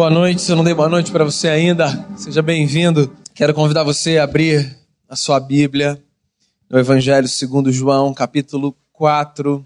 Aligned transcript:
Boa 0.00 0.08
noite, 0.08 0.40
se 0.40 0.50
eu 0.50 0.56
não 0.56 0.64
dei 0.64 0.72
boa 0.72 0.88
noite 0.88 1.12
para 1.12 1.26
você 1.26 1.46
ainda, 1.46 1.86
seja 2.16 2.40
bem-vindo. 2.40 3.14
Quero 3.34 3.52
convidar 3.52 3.84
você 3.84 4.16
a 4.16 4.24
abrir 4.24 4.74
a 5.06 5.14
sua 5.14 5.38
Bíblia 5.38 6.02
no 6.70 6.78
Evangelho 6.78 7.28
segundo 7.28 7.70
João, 7.70 8.14
capítulo 8.14 8.74
4. 8.92 9.62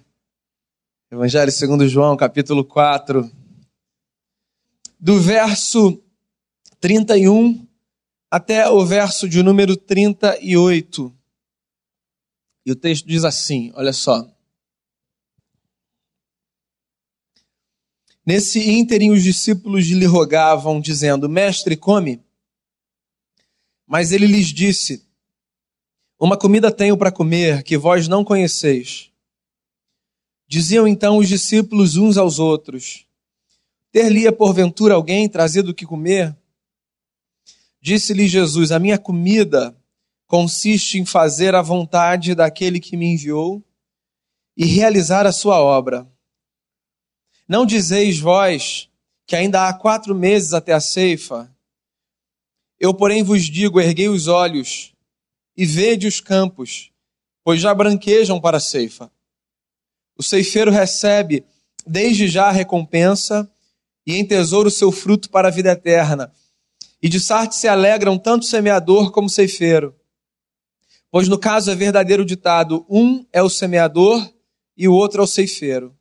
Evangelho 1.08 1.52
segundo 1.52 1.86
João, 1.86 2.16
capítulo 2.16 2.64
4. 2.64 3.30
Do 4.98 5.20
verso 5.20 6.02
31 6.80 7.64
até 8.28 8.68
o 8.68 8.84
verso 8.84 9.28
de 9.28 9.40
número 9.40 9.76
38. 9.76 11.14
E 12.66 12.72
o 12.72 12.74
texto 12.74 13.06
diz 13.06 13.24
assim: 13.24 13.70
olha 13.76 13.92
só. 13.92 14.33
Nesse 18.26 18.70
ínterim, 18.70 19.10
os 19.10 19.22
discípulos 19.22 19.86
lhe 19.86 20.06
rogavam, 20.06 20.80
dizendo: 20.80 21.28
Mestre, 21.28 21.76
come. 21.76 22.22
Mas 23.86 24.12
ele 24.12 24.26
lhes 24.26 24.46
disse: 24.46 25.04
Uma 26.18 26.36
comida 26.36 26.72
tenho 26.72 26.96
para 26.96 27.12
comer 27.12 27.62
que 27.62 27.76
vós 27.76 28.08
não 28.08 28.24
conheceis. 28.24 29.10
Diziam 30.48 30.86
então 30.86 31.18
os 31.18 31.28
discípulos 31.28 31.96
uns 31.96 32.16
aos 32.16 32.38
outros: 32.38 33.06
Ter-lhe 33.92 34.30
porventura 34.32 34.94
alguém 34.94 35.28
trazido 35.28 35.70
o 35.70 35.74
que 35.74 35.84
comer? 35.84 36.34
Disse-lhe 37.80 38.26
Jesus: 38.26 38.72
A 38.72 38.78
minha 38.78 38.98
comida 38.98 39.76
consiste 40.26 40.98
em 40.98 41.04
fazer 41.04 41.54
a 41.54 41.60
vontade 41.60 42.34
daquele 42.34 42.80
que 42.80 42.96
me 42.96 43.06
enviou 43.06 43.62
e 44.56 44.64
realizar 44.64 45.26
a 45.26 45.32
sua 45.32 45.60
obra. 45.60 46.08
Não 47.48 47.66
dizeis 47.66 48.18
vós 48.18 48.88
que 49.26 49.36
ainda 49.36 49.68
há 49.68 49.74
quatro 49.74 50.14
meses 50.14 50.54
até 50.54 50.72
a 50.72 50.80
ceifa? 50.80 51.54
Eu, 52.80 52.94
porém, 52.94 53.22
vos 53.22 53.44
digo: 53.44 53.80
erguei 53.80 54.08
os 54.08 54.28
olhos 54.28 54.94
e 55.56 55.66
vede 55.66 56.06
os 56.06 56.20
campos, 56.20 56.90
pois 57.42 57.60
já 57.60 57.74
branquejam 57.74 58.40
para 58.40 58.56
a 58.56 58.60
ceifa. 58.60 59.10
O 60.16 60.22
ceifeiro 60.22 60.70
recebe 60.70 61.44
desde 61.86 62.28
já 62.28 62.46
a 62.46 62.52
recompensa 62.52 63.50
e 64.06 64.14
em 64.14 64.26
tesouro 64.26 64.68
o 64.68 64.72
seu 64.72 64.90
fruto 64.90 65.30
para 65.30 65.48
a 65.48 65.50
vida 65.50 65.72
eterna. 65.72 66.32
E 67.02 67.08
de 67.08 67.20
sorte 67.20 67.56
se 67.56 67.68
alegram 67.68 68.18
tanto 68.18 68.44
o 68.44 68.46
semeador 68.46 69.10
como 69.12 69.26
o 69.26 69.30
ceifeiro. 69.30 69.94
Pois 71.10 71.28
no 71.28 71.38
caso 71.38 71.70
é 71.70 71.74
verdadeiro 71.74 72.24
ditado: 72.24 72.86
um 72.88 73.24
é 73.32 73.42
o 73.42 73.50
semeador 73.50 74.32
e 74.76 74.88
o 74.88 74.94
outro 74.94 75.20
é 75.20 75.24
o 75.24 75.28
ceifeiro. 75.28 75.94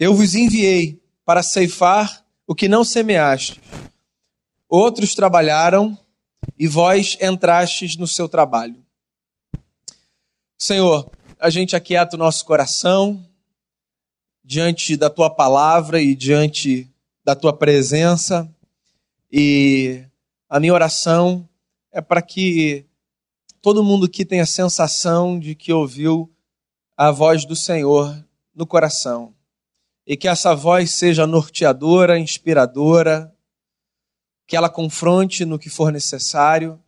Eu 0.00 0.14
vos 0.14 0.34
enviei 0.34 0.98
para 1.26 1.42
ceifar 1.42 2.24
o 2.46 2.54
que 2.54 2.68
não 2.68 2.82
semeaste. 2.82 3.60
Outros 4.66 5.14
trabalharam 5.14 5.98
e 6.58 6.66
vós 6.66 7.18
entrastes 7.20 7.96
no 7.98 8.06
seu 8.06 8.26
trabalho. 8.26 8.82
Senhor, 10.56 11.10
a 11.38 11.50
gente 11.50 11.76
aquieta 11.76 12.16
o 12.16 12.18
nosso 12.18 12.46
coração 12.46 13.22
diante 14.42 14.96
da 14.96 15.10
tua 15.10 15.28
palavra 15.28 16.00
e 16.00 16.14
diante 16.14 16.90
da 17.22 17.36
tua 17.36 17.52
presença. 17.52 18.50
E 19.30 20.02
a 20.48 20.58
minha 20.58 20.72
oração 20.72 21.46
é 21.92 22.00
para 22.00 22.22
que 22.22 22.86
todo 23.60 23.84
mundo 23.84 24.06
aqui 24.06 24.24
tenha 24.24 24.44
a 24.44 24.46
sensação 24.46 25.38
de 25.38 25.54
que 25.54 25.74
ouviu 25.74 26.32
a 26.96 27.10
voz 27.10 27.44
do 27.44 27.54
Senhor 27.54 28.24
no 28.54 28.66
coração. 28.66 29.34
E 30.06 30.16
que 30.16 30.28
essa 30.28 30.54
voz 30.54 30.90
seja 30.90 31.26
norteadora, 31.26 32.18
inspiradora, 32.18 33.34
que 34.46 34.56
ela 34.56 34.68
confronte 34.68 35.44
no 35.44 35.58
que 35.58 35.70
for 35.70 35.92
necessário, 35.92 36.80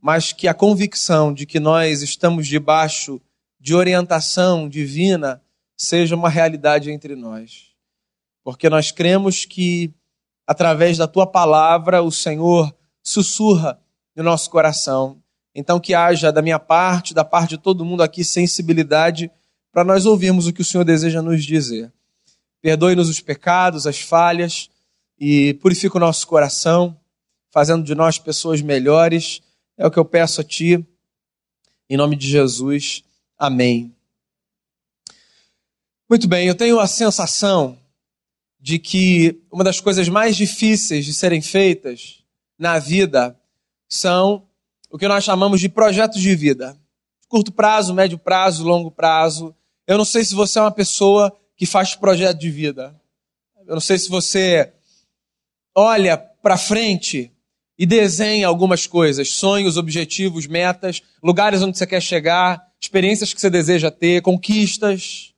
mas 0.00 0.32
que 0.32 0.48
a 0.48 0.54
convicção 0.54 1.32
de 1.32 1.46
que 1.46 1.60
nós 1.60 2.02
estamos 2.02 2.46
debaixo 2.46 3.20
de 3.60 3.74
orientação 3.74 4.68
divina 4.68 5.42
seja 5.76 6.16
uma 6.16 6.28
realidade 6.28 6.90
entre 6.90 7.14
nós. 7.14 7.72
Porque 8.42 8.70
nós 8.70 8.90
cremos 8.90 9.44
que, 9.44 9.92
através 10.46 10.96
da 10.96 11.06
tua 11.06 11.26
palavra, 11.26 12.02
o 12.02 12.10
Senhor 12.10 12.74
sussurra 13.02 13.80
no 14.14 14.22
nosso 14.22 14.50
coração. 14.50 15.22
Então, 15.54 15.80
que 15.80 15.94
haja 15.94 16.30
da 16.30 16.42
minha 16.42 16.58
parte, 16.58 17.14
da 17.14 17.24
parte 17.24 17.50
de 17.50 17.58
todo 17.58 17.84
mundo 17.84 18.02
aqui, 18.02 18.24
sensibilidade 18.24 19.30
para 19.72 19.84
nós 19.84 20.06
ouvirmos 20.06 20.46
o 20.46 20.52
que 20.52 20.62
o 20.62 20.64
Senhor 20.64 20.84
deseja 20.84 21.20
nos 21.20 21.44
dizer. 21.44 21.92
Perdoe-nos 22.66 23.08
os 23.08 23.20
pecados, 23.20 23.86
as 23.86 24.00
falhas 24.00 24.68
e 25.16 25.54
purifica 25.62 25.98
o 25.98 26.00
nosso 26.00 26.26
coração, 26.26 26.98
fazendo 27.48 27.84
de 27.84 27.94
nós 27.94 28.18
pessoas 28.18 28.60
melhores. 28.60 29.40
É 29.78 29.86
o 29.86 29.90
que 29.90 30.00
eu 30.00 30.04
peço 30.04 30.40
a 30.40 30.44
Ti, 30.44 30.84
em 31.88 31.96
nome 31.96 32.16
de 32.16 32.26
Jesus. 32.26 33.04
Amém. 33.38 33.94
Muito 36.10 36.26
bem, 36.26 36.48
eu 36.48 36.56
tenho 36.56 36.80
a 36.80 36.88
sensação 36.88 37.78
de 38.58 38.80
que 38.80 39.40
uma 39.48 39.62
das 39.62 39.78
coisas 39.78 40.08
mais 40.08 40.34
difíceis 40.34 41.04
de 41.04 41.14
serem 41.14 41.40
feitas 41.40 42.24
na 42.58 42.80
vida 42.80 43.38
são 43.88 44.44
o 44.90 44.98
que 44.98 45.06
nós 45.06 45.22
chamamos 45.22 45.60
de 45.60 45.68
projetos 45.68 46.20
de 46.20 46.34
vida. 46.34 46.76
Curto 47.28 47.52
prazo, 47.52 47.94
médio 47.94 48.18
prazo, 48.18 48.64
longo 48.64 48.90
prazo. 48.90 49.54
Eu 49.86 49.96
não 49.96 50.04
sei 50.04 50.24
se 50.24 50.34
você 50.34 50.58
é 50.58 50.62
uma 50.62 50.72
pessoa 50.72 51.32
que 51.56 51.66
faz 51.66 51.94
projeto 51.94 52.38
de 52.38 52.50
vida. 52.50 52.94
Eu 53.66 53.74
não 53.74 53.80
sei 53.80 53.98
se 53.98 54.08
você 54.08 54.72
olha 55.74 56.16
para 56.16 56.56
frente 56.56 57.32
e 57.78 57.84
desenha 57.84 58.46
algumas 58.46 58.86
coisas, 58.86 59.30
sonhos, 59.30 59.76
objetivos, 59.76 60.46
metas, 60.46 61.02
lugares 61.22 61.62
onde 61.62 61.76
você 61.76 61.86
quer 61.86 62.00
chegar, 62.00 62.72
experiências 62.80 63.34
que 63.34 63.40
você 63.40 63.50
deseja 63.50 63.90
ter, 63.90 64.22
conquistas. 64.22 65.34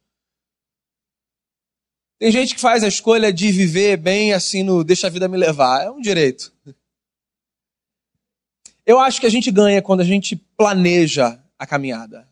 Tem 2.18 2.30
gente 2.30 2.54
que 2.54 2.60
faz 2.60 2.82
a 2.82 2.88
escolha 2.88 3.32
de 3.32 3.50
viver 3.50 3.96
bem 3.96 4.32
assim 4.32 4.62
no 4.62 4.84
deixa 4.84 5.06
a 5.06 5.10
vida 5.10 5.28
me 5.28 5.36
levar. 5.36 5.84
É 5.84 5.90
um 5.90 6.00
direito. 6.00 6.52
Eu 8.84 8.98
acho 8.98 9.20
que 9.20 9.26
a 9.26 9.30
gente 9.30 9.50
ganha 9.50 9.82
quando 9.82 10.00
a 10.00 10.04
gente 10.04 10.34
planeja 10.34 11.38
a 11.58 11.66
caminhada. 11.66 12.28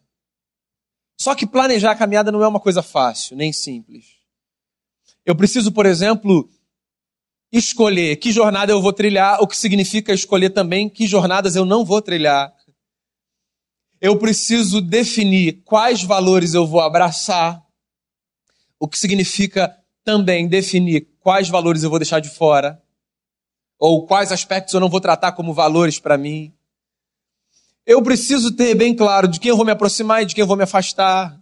Só 1.19 1.35
que 1.35 1.47
planejar 1.47 1.93
a 1.93 1.97
caminhada 1.97 2.31
não 2.31 2.43
é 2.43 2.49
uma 2.49 2.61
coisa 2.61 2.83
fácil, 2.83 3.37
nem 3.37 3.53
simples. 3.53 4.07
Eu 5.25 5.35
preciso, 5.35 5.73
por 5.73 5.87
exemplo, 5.87 6.49
escolher 7.51 8.17
que 8.17 8.33
jornada 8.33 8.73
eu 8.73 8.83
vou 8.83 8.93
trilhar, 8.93 9.41
o 9.41 9.47
que 9.47 9.57
significa 9.57 10.13
escolher 10.13 10.51
também 10.51 10.89
que 10.89 11.07
jornadas 11.07 11.57
eu 11.57 11.65
não 11.65 11.85
vou 11.85 12.03
trilhar. 12.03 12.55
Eu 14.01 14.19
preciso 14.19 14.81
definir 14.81 15.63
quais 15.65 16.03
valores 16.03 16.55
eu 16.55 16.67
vou 16.67 16.81
abraçar, 16.81 17.65
o 18.79 18.87
que 18.87 18.99
significa 18.99 19.75
também 20.05 20.47
definir 20.47 21.09
quais 21.19 21.49
valores 21.49 21.83
eu 21.83 21.91
vou 21.91 21.99
deixar 21.99 22.21
de 22.21 22.29
fora 22.29 22.81
ou 23.79 24.07
quais 24.07 24.33
aspectos 24.33 24.73
eu 24.75 24.81
não 24.81 24.89
vou 24.89 25.01
tratar 25.01 25.33
como 25.33 25.53
valores 25.53 25.99
para 25.99 26.17
mim. 26.17 26.56
Eu 27.87 28.03
preciso 28.03 28.51
ter 28.51 28.75
bem 28.75 28.95
claro 28.95 29.29
de 29.29 29.39
quem 29.39 29.51
eu 29.51 29.57
vou 29.57 29.65
me 29.65 29.71
aproximar 29.71 30.23
e 30.23 30.27
de 30.27 30.35
quem 30.35 30.43
eu 30.43 30.47
vou 30.47 30.57
me 30.57 30.65
afastar. 30.65 31.41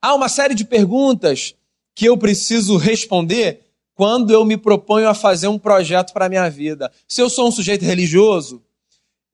Há 0.00 0.14
uma 0.14 0.28
série 0.28 0.54
de 0.54 0.64
perguntas 0.64 1.54
que 1.94 2.06
eu 2.06 2.16
preciso 2.16 2.78
responder 2.78 3.66
quando 3.94 4.32
eu 4.32 4.42
me 4.42 4.56
proponho 4.56 5.06
a 5.06 5.14
fazer 5.14 5.48
um 5.48 5.58
projeto 5.58 6.14
para 6.14 6.24
a 6.24 6.28
minha 6.30 6.48
vida. 6.48 6.90
Se 7.06 7.20
eu 7.20 7.28
sou 7.28 7.46
um 7.46 7.52
sujeito 7.52 7.84
religioso, 7.84 8.62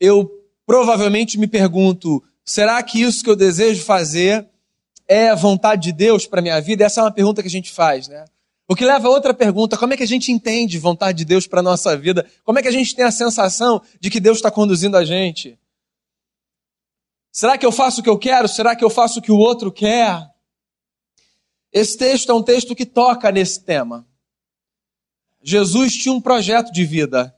eu 0.00 0.28
provavelmente 0.66 1.38
me 1.38 1.46
pergunto: 1.46 2.20
será 2.44 2.82
que 2.82 3.00
isso 3.00 3.22
que 3.22 3.30
eu 3.30 3.36
desejo 3.36 3.84
fazer 3.84 4.48
é 5.06 5.32
vontade 5.34 5.84
de 5.84 5.92
Deus 5.92 6.26
para 6.26 6.40
a 6.40 6.42
minha 6.42 6.60
vida? 6.60 6.84
Essa 6.84 7.00
é 7.00 7.04
uma 7.04 7.12
pergunta 7.12 7.40
que 7.40 7.48
a 7.48 7.50
gente 7.50 7.70
faz, 7.70 8.08
né? 8.08 8.24
O 8.68 8.76
que 8.76 8.84
leva 8.84 9.08
a 9.08 9.10
outra 9.10 9.32
pergunta: 9.32 9.78
como 9.78 9.94
é 9.94 9.96
que 9.96 10.02
a 10.02 10.06
gente 10.06 10.30
entende 10.30 10.78
vontade 10.78 11.18
de 11.18 11.24
Deus 11.24 11.46
para 11.46 11.60
a 11.60 11.62
nossa 11.62 11.96
vida? 11.96 12.30
Como 12.44 12.58
é 12.58 12.62
que 12.62 12.68
a 12.68 12.72
gente 12.72 12.94
tem 12.94 13.06
a 13.06 13.10
sensação 13.10 13.82
de 13.98 14.10
que 14.10 14.20
Deus 14.20 14.36
está 14.36 14.50
conduzindo 14.50 14.96
a 14.96 15.04
gente? 15.04 15.58
Será 17.32 17.56
que 17.56 17.64
eu 17.64 17.72
faço 17.72 18.00
o 18.00 18.04
que 18.04 18.10
eu 18.10 18.18
quero? 18.18 18.46
Será 18.46 18.76
que 18.76 18.84
eu 18.84 18.90
faço 18.90 19.20
o 19.20 19.22
que 19.22 19.32
o 19.32 19.38
outro 19.38 19.72
quer? 19.72 20.28
Esse 21.72 21.96
texto 21.96 22.30
é 22.30 22.34
um 22.34 22.42
texto 22.42 22.74
que 22.74 22.84
toca 22.84 23.32
nesse 23.32 23.60
tema. 23.62 24.06
Jesus 25.42 25.94
tinha 25.94 26.12
um 26.12 26.20
projeto 26.20 26.70
de 26.70 26.84
vida. 26.84 27.34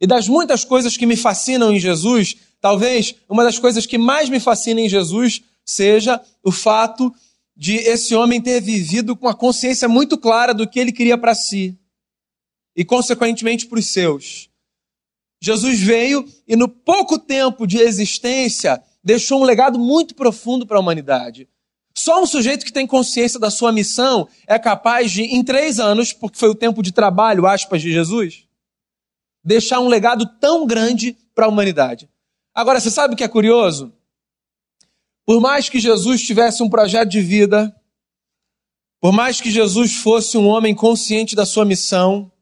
E 0.00 0.06
das 0.06 0.28
muitas 0.28 0.64
coisas 0.64 0.96
que 0.96 1.06
me 1.06 1.16
fascinam 1.16 1.72
em 1.72 1.80
Jesus, 1.80 2.36
talvez 2.60 3.14
uma 3.28 3.42
das 3.42 3.58
coisas 3.58 3.84
que 3.84 3.98
mais 3.98 4.28
me 4.28 4.40
fascina 4.40 4.80
em 4.80 4.88
Jesus 4.88 5.42
seja 5.64 6.20
o 6.42 6.52
fato 6.52 7.10
de 7.10 7.18
esse 7.58 8.14
homem 8.14 8.40
ter 8.40 8.60
vivido 8.60 9.16
com 9.16 9.28
a 9.28 9.34
consciência 9.34 9.88
muito 9.88 10.16
clara 10.16 10.54
do 10.54 10.68
que 10.68 10.78
ele 10.78 10.92
queria 10.92 11.18
para 11.18 11.34
si 11.34 11.76
e, 12.76 12.84
consequentemente, 12.84 13.66
para 13.66 13.78
os 13.78 13.88
seus. 13.88 14.48
Jesus 15.40 15.80
veio 15.80 16.24
e, 16.46 16.54
no 16.54 16.68
pouco 16.68 17.18
tempo 17.18 17.66
de 17.66 17.78
existência, 17.78 18.80
deixou 19.02 19.40
um 19.40 19.44
legado 19.44 19.78
muito 19.78 20.14
profundo 20.14 20.66
para 20.66 20.76
a 20.76 20.80
humanidade. 20.80 21.48
Só 21.96 22.22
um 22.22 22.26
sujeito 22.26 22.64
que 22.64 22.72
tem 22.72 22.86
consciência 22.86 23.40
da 23.40 23.50
sua 23.50 23.72
missão 23.72 24.28
é 24.46 24.56
capaz 24.56 25.10
de, 25.10 25.22
em 25.22 25.42
três 25.42 25.80
anos, 25.80 26.12
porque 26.12 26.38
foi 26.38 26.48
o 26.48 26.54
tempo 26.54 26.80
de 26.80 26.92
trabalho, 26.92 27.46
aspas, 27.46 27.82
de 27.82 27.92
Jesus, 27.92 28.44
deixar 29.42 29.80
um 29.80 29.88
legado 29.88 30.24
tão 30.38 30.64
grande 30.64 31.16
para 31.34 31.46
a 31.46 31.48
humanidade. 31.48 32.08
Agora, 32.54 32.78
você 32.78 32.90
sabe 32.90 33.14
o 33.14 33.16
que 33.16 33.24
é 33.24 33.28
curioso? 33.28 33.92
Por 35.28 35.42
mais 35.42 35.68
que 35.68 35.78
Jesus 35.78 36.22
tivesse 36.22 36.62
um 36.62 36.70
projeto 36.70 37.10
de 37.10 37.20
vida, 37.20 37.78
por 38.98 39.12
mais 39.12 39.42
que 39.42 39.50
Jesus 39.50 39.96
fosse 39.96 40.38
um 40.38 40.46
homem 40.46 40.74
consciente 40.74 41.36
da 41.36 41.44
sua 41.44 41.66
missão, 41.66 42.32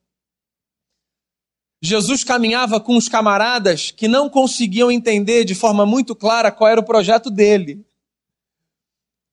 Jesus 1.83 2.23
caminhava 2.23 2.79
com 2.79 2.97
os 2.97 3.09
camaradas 3.09 3.91
que 3.91 4.06
não 4.06 4.31
conseguiam 4.31 4.88
entender 4.88 5.44
de 5.44 5.53
forma 5.53 5.85
muito 5.85 6.15
clara 6.15 6.53
qual 6.53 6.71
era 6.71 6.81
o 6.81 6.85
projeto 6.85 7.29
dele. 7.29 7.85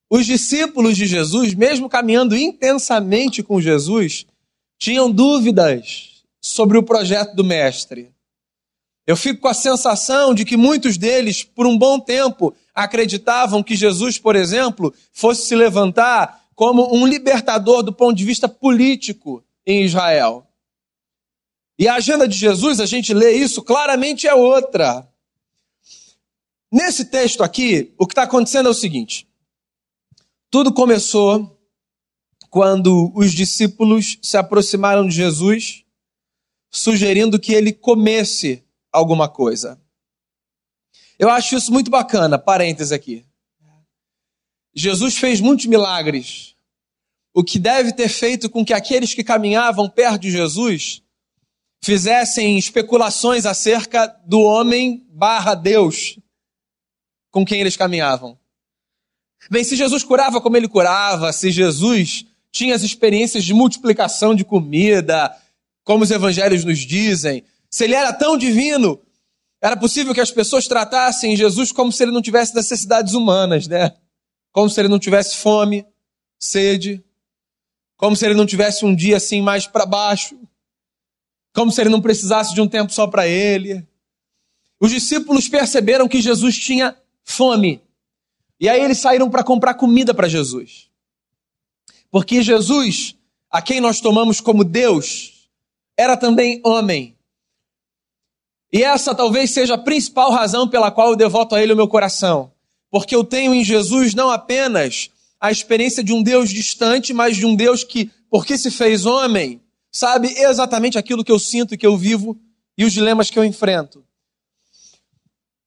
Os 0.09 0.25
discípulos 0.25 0.97
de 0.97 1.05
Jesus, 1.05 1.53
mesmo 1.53 1.87
caminhando 1.87 2.35
intensamente 2.35 3.43
com 3.43 3.61
Jesus, 3.61 4.25
tinham 4.79 5.11
dúvidas 5.11 6.23
sobre 6.41 6.75
o 6.75 6.81
projeto 6.81 7.35
do 7.35 7.43
Mestre. 7.43 8.11
Eu 9.05 9.15
fico 9.15 9.41
com 9.41 9.47
a 9.47 9.53
sensação 9.53 10.33
de 10.33 10.43
que 10.43 10.57
muitos 10.57 10.97
deles, 10.97 11.43
por 11.43 11.67
um 11.67 11.77
bom 11.77 11.99
tempo, 11.99 12.55
acreditavam 12.73 13.61
que 13.61 13.75
Jesus, 13.75 14.17
por 14.17 14.35
exemplo, 14.35 14.93
fosse 15.11 15.47
se 15.47 15.55
levantar 15.55 16.43
como 16.55 16.93
um 16.95 17.05
libertador 17.05 17.83
do 17.83 17.93
ponto 17.93 18.15
de 18.15 18.25
vista 18.25 18.47
político 18.47 19.43
em 19.65 19.83
Israel. 19.83 20.47
E 21.77 21.87
a 21.87 21.95
agenda 21.95 22.27
de 22.27 22.37
Jesus, 22.37 22.79
a 22.79 22.85
gente 22.85 23.13
lê 23.13 23.31
isso, 23.31 23.61
claramente 23.61 24.27
é 24.27 24.33
outra. 24.33 25.07
Nesse 26.71 27.05
texto 27.05 27.43
aqui, 27.43 27.93
o 27.97 28.07
que 28.07 28.13
está 28.13 28.23
acontecendo 28.23 28.67
é 28.67 28.71
o 28.71 28.75
seguinte: 28.75 29.27
tudo 30.49 30.73
começou 30.73 31.59
quando 32.49 33.11
os 33.15 33.31
discípulos 33.31 34.17
se 34.21 34.37
aproximaram 34.37 35.07
de 35.07 35.15
Jesus, 35.15 35.83
sugerindo 36.69 37.39
que 37.39 37.53
ele 37.53 37.73
comesse 37.73 38.63
alguma 38.91 39.27
coisa. 39.27 39.81
Eu 41.17 41.29
acho 41.29 41.55
isso 41.55 41.71
muito 41.71 41.89
bacana, 41.89 42.37
parênteses 42.39 42.91
aqui. 42.91 43.25
Jesus 44.75 45.17
fez 45.17 45.39
muitos 45.39 45.65
milagres, 45.65 46.55
o 47.33 47.43
que 47.43 47.59
deve 47.59 47.93
ter 47.93 48.09
feito 48.09 48.49
com 48.49 48.65
que 48.65 48.73
aqueles 48.73 49.13
que 49.13 49.23
caminhavam 49.23 49.89
perto 49.89 50.21
de 50.21 50.31
Jesus 50.31 51.01
fizessem 51.83 52.57
especulações 52.57 53.45
acerca 53.45 54.07
do 54.25 54.41
homem 54.41 55.05
barra 55.09 55.53
Deus 55.53 56.17
com 57.29 57.45
quem 57.45 57.59
eles 57.59 57.75
caminhavam. 57.75 58.37
Bem, 59.49 59.63
se 59.63 59.75
Jesus 59.75 60.03
curava 60.03 60.39
como 60.39 60.55
ele 60.55 60.67
curava, 60.67 61.33
se 61.33 61.51
Jesus 61.51 62.25
tinha 62.51 62.75
as 62.75 62.83
experiências 62.83 63.43
de 63.43 63.53
multiplicação 63.53 64.33
de 64.33 64.45
comida, 64.45 65.35
como 65.83 66.03
os 66.03 66.11
evangelhos 66.11 66.63
nos 66.63 66.79
dizem, 66.79 67.43
se 67.69 67.83
ele 67.83 67.95
era 67.95 68.13
tão 68.13 68.37
divino, 68.37 69.01
era 69.63 69.77
possível 69.77 70.13
que 70.13 70.21
as 70.21 70.31
pessoas 70.31 70.67
tratassem 70.67 71.35
Jesus 71.35 71.71
como 71.71 71.91
se 71.91 72.03
ele 72.03 72.11
não 72.11 72.21
tivesse 72.21 72.53
necessidades 72.53 73.13
humanas, 73.13 73.67
né? 73.67 73.95
Como 74.51 74.69
se 74.69 74.79
ele 74.79 74.89
não 74.89 74.99
tivesse 74.99 75.37
fome, 75.37 75.85
sede, 76.39 77.03
como 77.97 78.15
se 78.15 78.25
ele 78.25 78.35
não 78.35 78.45
tivesse 78.45 78.85
um 78.85 78.93
dia 78.93 79.17
assim 79.17 79.41
mais 79.41 79.65
para 79.65 79.85
baixo 79.85 80.37
como 81.53 81.71
se 81.71 81.79
ele 81.79 81.89
não 81.89 82.01
precisasse 82.01 82.53
de 82.53 82.59
um 82.59 82.67
tempo 82.67 82.91
só 82.91 83.05
para 83.07 83.27
ele. 83.27 83.87
Os 84.79 84.91
discípulos 84.91 85.47
perceberam 85.47 86.07
que 86.07 86.19
Jesus 86.19 86.57
tinha 86.57 86.97
fome. 87.23 87.81
E 88.59 88.67
aí 88.67 88.81
eles 88.81 88.97
saíram 88.97 89.29
para 89.29 89.43
comprar 89.43 89.75
comida 89.75 90.13
para 90.13 90.27
Jesus. 90.27 90.89
Porque 92.09 92.41
Jesus, 92.41 93.15
a 93.49 93.61
quem 93.61 93.79
nós 93.79 94.01
tomamos 94.01 94.41
como 94.41 94.63
Deus, 94.63 95.47
era 95.95 96.17
também 96.17 96.59
homem. 96.65 97.12
E 98.73 98.83
essa 98.83 99.13
talvez 99.13 99.51
seja 99.51 99.75
a 99.75 99.77
principal 99.77 100.31
razão 100.31 100.67
pela 100.67 100.89
qual 100.89 101.11
eu 101.11 101.15
devoto 101.15 101.53
a 101.53 101.61
Ele 101.61 101.73
o 101.73 101.75
meu 101.75 101.87
coração. 101.87 102.51
Porque 102.89 103.15
eu 103.15 103.23
tenho 103.23 103.53
em 103.53 103.63
Jesus 103.63 104.15
não 104.15 104.31
apenas 104.31 105.11
a 105.39 105.51
experiência 105.51 106.03
de 106.03 106.11
um 106.11 106.23
Deus 106.23 106.49
distante, 106.49 107.13
mas 107.13 107.37
de 107.37 107.45
um 107.45 107.55
Deus 107.55 107.83
que, 107.83 108.09
porque 108.31 108.57
se 108.57 108.71
fez 108.71 109.05
homem, 109.05 109.61
sabe 109.91 110.27
exatamente 110.35 110.97
aquilo 110.97 111.23
que 111.23 111.31
eu 111.31 111.37
sinto, 111.37 111.77
que 111.77 111.85
eu 111.85 111.95
vivo 111.95 112.35
e 112.75 112.83
os 112.83 112.91
dilemas 112.91 113.29
que 113.29 113.37
eu 113.37 113.45
enfrento. 113.45 114.03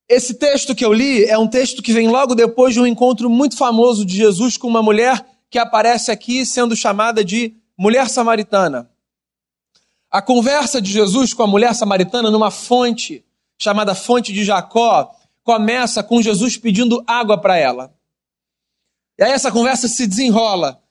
Esse 0.09 0.35
texto 0.35 0.75
que 0.75 0.85
eu 0.85 0.93
li 0.93 1.25
é 1.27 1.39
um 1.39 1.47
texto 1.47 1.83
que 1.83 1.93
vem 1.93 2.09
logo 2.09 2.35
depois 2.35 2.75
de 2.75 2.81
um 2.81 2.87
encontro 2.87 3.31
muito 3.31 3.57
famoso 3.57 4.05
de 4.05 4.17
Jesus 4.17 4.57
com 4.57 4.67
uma 4.67 4.83
mulher 4.83 5.25
que 5.49 5.59
aparece 5.59 6.11
aqui 6.11 6.45
sendo 6.45 6.75
chamada 6.75 7.25
de 7.25 7.55
mulher 7.79 8.09
samaritana. 8.09 8.91
A 10.17 10.23
conversa 10.23 10.81
de 10.81 10.91
Jesus 10.91 11.35
com 11.35 11.43
a 11.43 11.47
mulher 11.47 11.75
samaritana 11.75 12.31
numa 12.31 12.51
fonte 12.51 13.23
chamada 13.59 13.95
Fonte 13.95 14.33
de 14.33 14.47
Jacó 14.47 15.15
começa 15.45 16.03
com 16.03 16.23
Jesus 16.23 16.57
pedindo 16.57 17.05
água 17.07 17.39
para 17.39 17.59
ela. 17.59 17.95
E 19.19 19.23
aí 19.23 19.33
essa 19.33 19.53
conversa 19.53 19.89
se 19.89 20.07
desenrola 20.07 20.83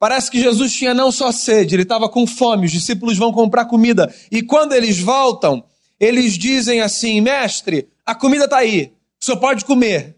Parece 0.00 0.28
que 0.32 0.40
Jesus 0.40 0.72
tinha 0.72 0.92
não 0.92 1.12
só 1.12 1.30
sede, 1.30 1.76
ele 1.76 1.84
estava 1.84 2.08
com 2.08 2.26
fome, 2.26 2.66
os 2.66 2.72
discípulos 2.72 3.16
vão 3.16 3.30
comprar 3.30 3.66
comida. 3.66 4.12
E 4.32 4.42
quando 4.42 4.72
eles 4.72 4.98
voltam, 4.98 5.64
eles 6.00 6.36
dizem 6.36 6.80
assim: 6.80 7.20
Mestre, 7.20 7.88
a 8.04 8.16
comida 8.16 8.46
está 8.46 8.58
aí, 8.58 8.92
o 9.22 9.24
senhor 9.24 9.38
pode 9.38 9.64
comer. 9.64 10.16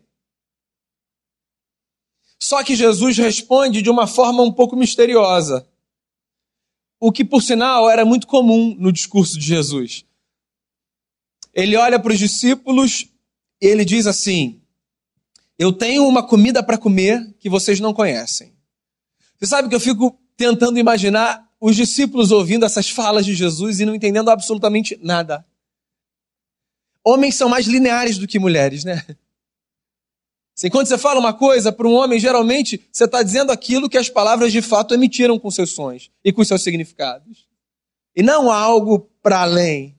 Só 2.40 2.64
que 2.64 2.74
Jesus 2.74 3.18
responde 3.18 3.82
de 3.82 3.90
uma 3.90 4.06
forma 4.06 4.42
um 4.42 4.50
pouco 4.50 4.74
misteriosa. 4.74 5.67
O 7.00 7.12
que, 7.12 7.24
por 7.24 7.42
sinal, 7.42 7.88
era 7.88 8.04
muito 8.04 8.26
comum 8.26 8.74
no 8.78 8.92
discurso 8.92 9.38
de 9.38 9.46
Jesus. 9.46 10.04
Ele 11.54 11.76
olha 11.76 11.98
para 11.98 12.12
os 12.12 12.18
discípulos 12.18 13.06
e 13.60 13.66
ele 13.66 13.84
diz 13.84 14.06
assim: 14.06 14.60
Eu 15.58 15.72
tenho 15.72 16.06
uma 16.06 16.22
comida 16.22 16.62
para 16.62 16.78
comer 16.78 17.34
que 17.38 17.48
vocês 17.48 17.80
não 17.80 17.94
conhecem. 17.94 18.52
Você 19.38 19.46
sabe 19.46 19.68
que 19.68 19.74
eu 19.74 19.80
fico 19.80 20.18
tentando 20.36 20.78
imaginar 20.78 21.48
os 21.60 21.74
discípulos 21.74 22.30
ouvindo 22.30 22.64
essas 22.64 22.88
falas 22.90 23.24
de 23.24 23.34
Jesus 23.34 23.80
e 23.80 23.84
não 23.84 23.94
entendendo 23.94 24.30
absolutamente 24.30 24.98
nada. 25.02 25.44
Homens 27.04 27.36
são 27.36 27.48
mais 27.48 27.66
lineares 27.66 28.18
do 28.18 28.26
que 28.26 28.38
mulheres, 28.38 28.84
né? 28.84 29.04
Quando 30.72 30.88
você 30.88 30.98
fala 30.98 31.20
uma 31.20 31.32
coisa 31.32 31.70
para 31.70 31.86
um 31.86 31.92
homem, 31.92 32.18
geralmente 32.18 32.84
você 32.90 33.04
está 33.04 33.22
dizendo 33.22 33.52
aquilo 33.52 33.88
que 33.88 33.96
as 33.96 34.08
palavras 34.08 34.50
de 34.50 34.60
fato 34.60 34.92
emitiram 34.92 35.38
com 35.38 35.50
seus 35.52 35.70
sons 35.70 36.10
e 36.24 36.32
com 36.32 36.42
seus 36.42 36.64
significados. 36.64 37.46
E 38.16 38.22
não 38.22 38.50
algo 38.50 39.08
para 39.22 39.42
além. 39.42 39.96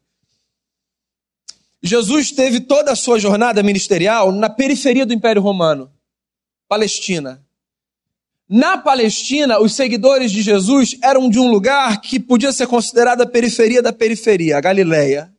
Jesus 1.82 2.32
teve 2.32 2.60
toda 2.60 2.92
a 2.92 2.96
sua 2.96 3.18
jornada 3.18 3.64
ministerial 3.64 4.34
na 4.34 4.50
periferia 4.50 5.06
do 5.06 5.14
Império 5.14 5.42
Romano, 5.42 5.90
Palestina. 6.68 7.42
Na 8.50 8.78
Palestina, 8.78 9.60
os 9.62 9.74
seguidores 9.74 10.30
de 10.30 10.42
Jesus 10.42 10.98
eram 11.02 11.30
de 11.30 11.40
um 11.40 11.50
lugar 11.50 12.02
que 12.02 12.20
podia 12.20 12.52
ser 12.52 12.68
considerado 12.68 13.22
a 13.22 13.26
periferia 13.26 13.82
da 13.82 13.94
periferia, 13.94 14.58
a 14.58 14.62
Galileia. 14.62 15.34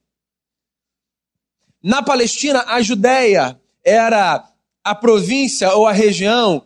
Na 1.82 2.02
Palestina, 2.02 2.64
a 2.66 2.80
Judéia 2.80 3.60
era 3.84 4.49
a 4.82 4.94
província 4.94 5.74
ou 5.74 5.86
a 5.86 5.92
região 5.92 6.64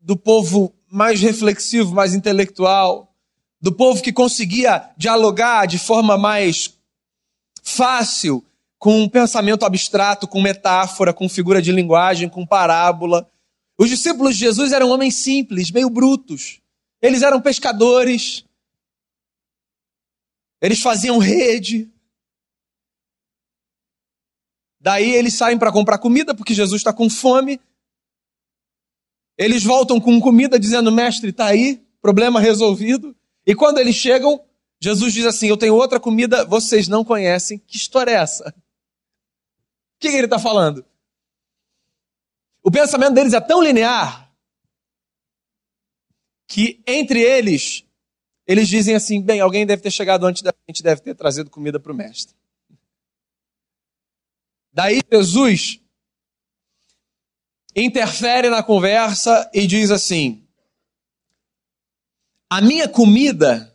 do 0.00 0.16
povo 0.16 0.72
mais 0.90 1.20
reflexivo, 1.20 1.94
mais 1.94 2.14
intelectual, 2.14 3.12
do 3.60 3.72
povo 3.72 4.02
que 4.02 4.12
conseguia 4.12 4.90
dialogar 4.96 5.66
de 5.66 5.78
forma 5.78 6.18
mais 6.18 6.74
fácil 7.62 8.44
com 8.78 9.00
um 9.00 9.08
pensamento 9.08 9.64
abstrato, 9.64 10.28
com 10.28 10.42
metáfora, 10.42 11.12
com 11.12 11.26
figura 11.28 11.62
de 11.62 11.72
linguagem, 11.72 12.28
com 12.28 12.46
parábola. 12.46 13.26
Os 13.78 13.88
discípulos 13.88 14.34
de 14.34 14.40
Jesus 14.40 14.72
eram 14.72 14.90
homens 14.90 15.14
simples, 15.14 15.70
meio 15.70 15.88
brutos. 15.88 16.60
Eles 17.00 17.22
eram 17.22 17.40
pescadores. 17.40 18.44
Eles 20.60 20.80
faziam 20.80 21.18
rede. 21.18 21.90
Daí 24.84 25.14
eles 25.14 25.32
saem 25.32 25.58
para 25.58 25.72
comprar 25.72 25.96
comida 25.96 26.34
porque 26.34 26.52
Jesus 26.52 26.80
está 26.80 26.92
com 26.92 27.08
fome. 27.08 27.58
Eles 29.38 29.64
voltam 29.64 29.98
com 29.98 30.20
comida 30.20 30.58
dizendo: 30.58 30.92
Mestre, 30.92 31.30
está 31.30 31.46
aí, 31.46 31.82
problema 32.02 32.38
resolvido. 32.38 33.16
E 33.46 33.54
quando 33.54 33.78
eles 33.78 33.96
chegam, 33.96 34.44
Jesus 34.78 35.14
diz 35.14 35.24
assim: 35.24 35.48
Eu 35.48 35.56
tenho 35.56 35.74
outra 35.74 35.98
comida, 35.98 36.44
vocês 36.44 36.86
não 36.86 37.02
conhecem. 37.02 37.56
Que 37.66 37.78
história 37.78 38.10
é 38.10 38.16
essa? 38.16 38.50
O 38.50 40.00
que, 40.00 40.10
que 40.10 40.16
ele 40.16 40.26
está 40.26 40.38
falando? 40.38 40.84
O 42.62 42.70
pensamento 42.70 43.14
deles 43.14 43.32
é 43.32 43.40
tão 43.40 43.62
linear 43.62 44.30
que 46.46 46.82
entre 46.86 47.22
eles, 47.22 47.86
eles 48.46 48.68
dizem 48.68 48.94
assim: 48.94 49.22
bem, 49.22 49.40
alguém 49.40 49.64
deve 49.64 49.80
ter 49.80 49.90
chegado 49.90 50.26
antes 50.26 50.42
da 50.42 50.52
gente, 50.68 50.82
deve 50.82 51.00
ter 51.00 51.14
trazido 51.14 51.48
comida 51.48 51.80
para 51.80 51.90
o 51.90 51.96
mestre. 51.96 52.36
Daí 54.74 55.00
Jesus 55.08 55.80
interfere 57.76 58.50
na 58.50 58.60
conversa 58.60 59.48
e 59.54 59.68
diz 59.68 59.92
assim: 59.92 60.44
A 62.50 62.60
minha 62.60 62.88
comida 62.88 63.72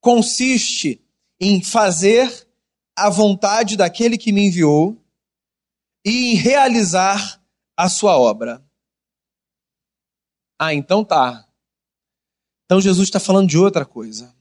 consiste 0.00 1.04
em 1.40 1.60
fazer 1.60 2.48
a 2.94 3.10
vontade 3.10 3.76
daquele 3.76 4.16
que 4.16 4.30
me 4.30 4.46
enviou 4.46 5.04
e 6.04 6.32
em 6.32 6.34
realizar 6.36 7.42
a 7.76 7.88
sua 7.88 8.16
obra. 8.16 8.64
Ah, 10.56 10.72
então 10.72 11.04
tá. 11.04 11.48
Então 12.64 12.80
Jesus 12.80 13.08
está 13.08 13.18
falando 13.18 13.48
de 13.48 13.58
outra 13.58 13.84
coisa. 13.84 14.32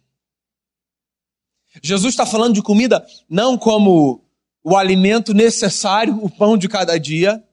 Jesus 1.81 2.13
está 2.13 2.25
falando 2.25 2.53
de 2.53 2.61
comida 2.61 3.03
não 3.27 3.57
como 3.57 4.28
o 4.69 4.77
alimento 4.77 5.33
necessário, 5.33 6.23
o 6.23 6.29
pão 6.29 6.55
de 6.55 6.69
cada 6.69 6.99
dia, 6.99 7.43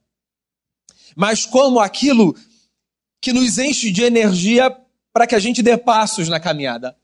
mas 1.17 1.47
como 1.47 1.81
aquilo 1.81 2.37
que 3.23 3.33
nos 3.33 3.57
enche 3.57 3.91
de 3.91 4.03
energia 4.03 4.71
para 5.15 5.27
que 5.27 5.35
a 5.35 5.39
gente 5.39 5.63
dê 5.63 5.79
passos 5.79 6.29
na 6.29 6.39
caminhada. 6.39 6.95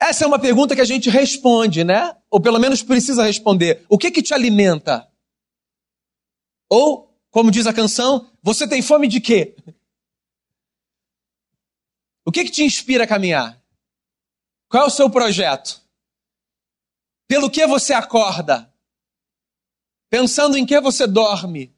Essa 0.00 0.24
é 0.24 0.26
uma 0.26 0.40
pergunta 0.40 0.74
que 0.74 0.80
a 0.80 0.84
gente 0.84 1.08
responde, 1.08 1.84
né? 1.84 2.16
Ou 2.28 2.40
pelo 2.40 2.58
menos 2.58 2.82
precisa 2.82 3.22
responder. 3.22 3.86
O 3.88 3.96
que 3.96 4.10
que 4.10 4.20
te 4.20 4.34
alimenta? 4.34 5.08
Ou, 6.68 7.16
como 7.30 7.52
diz 7.52 7.68
a 7.68 7.72
canção, 7.72 8.28
você 8.42 8.66
tem 8.66 8.82
fome 8.82 9.06
de 9.06 9.20
quê? 9.20 9.54
O 12.26 12.32
que 12.32 12.42
que 12.42 12.50
te 12.50 12.64
inspira 12.64 13.04
a 13.04 13.06
caminhar? 13.06 13.62
Qual 14.68 14.82
é 14.82 14.86
o 14.88 14.90
seu 14.90 15.08
projeto? 15.08 15.80
Pelo 17.26 17.50
que 17.50 17.66
você 17.66 17.92
acorda? 17.92 18.72
Pensando 20.10 20.56
em 20.56 20.66
que 20.66 20.80
você 20.80 21.06
dorme? 21.06 21.74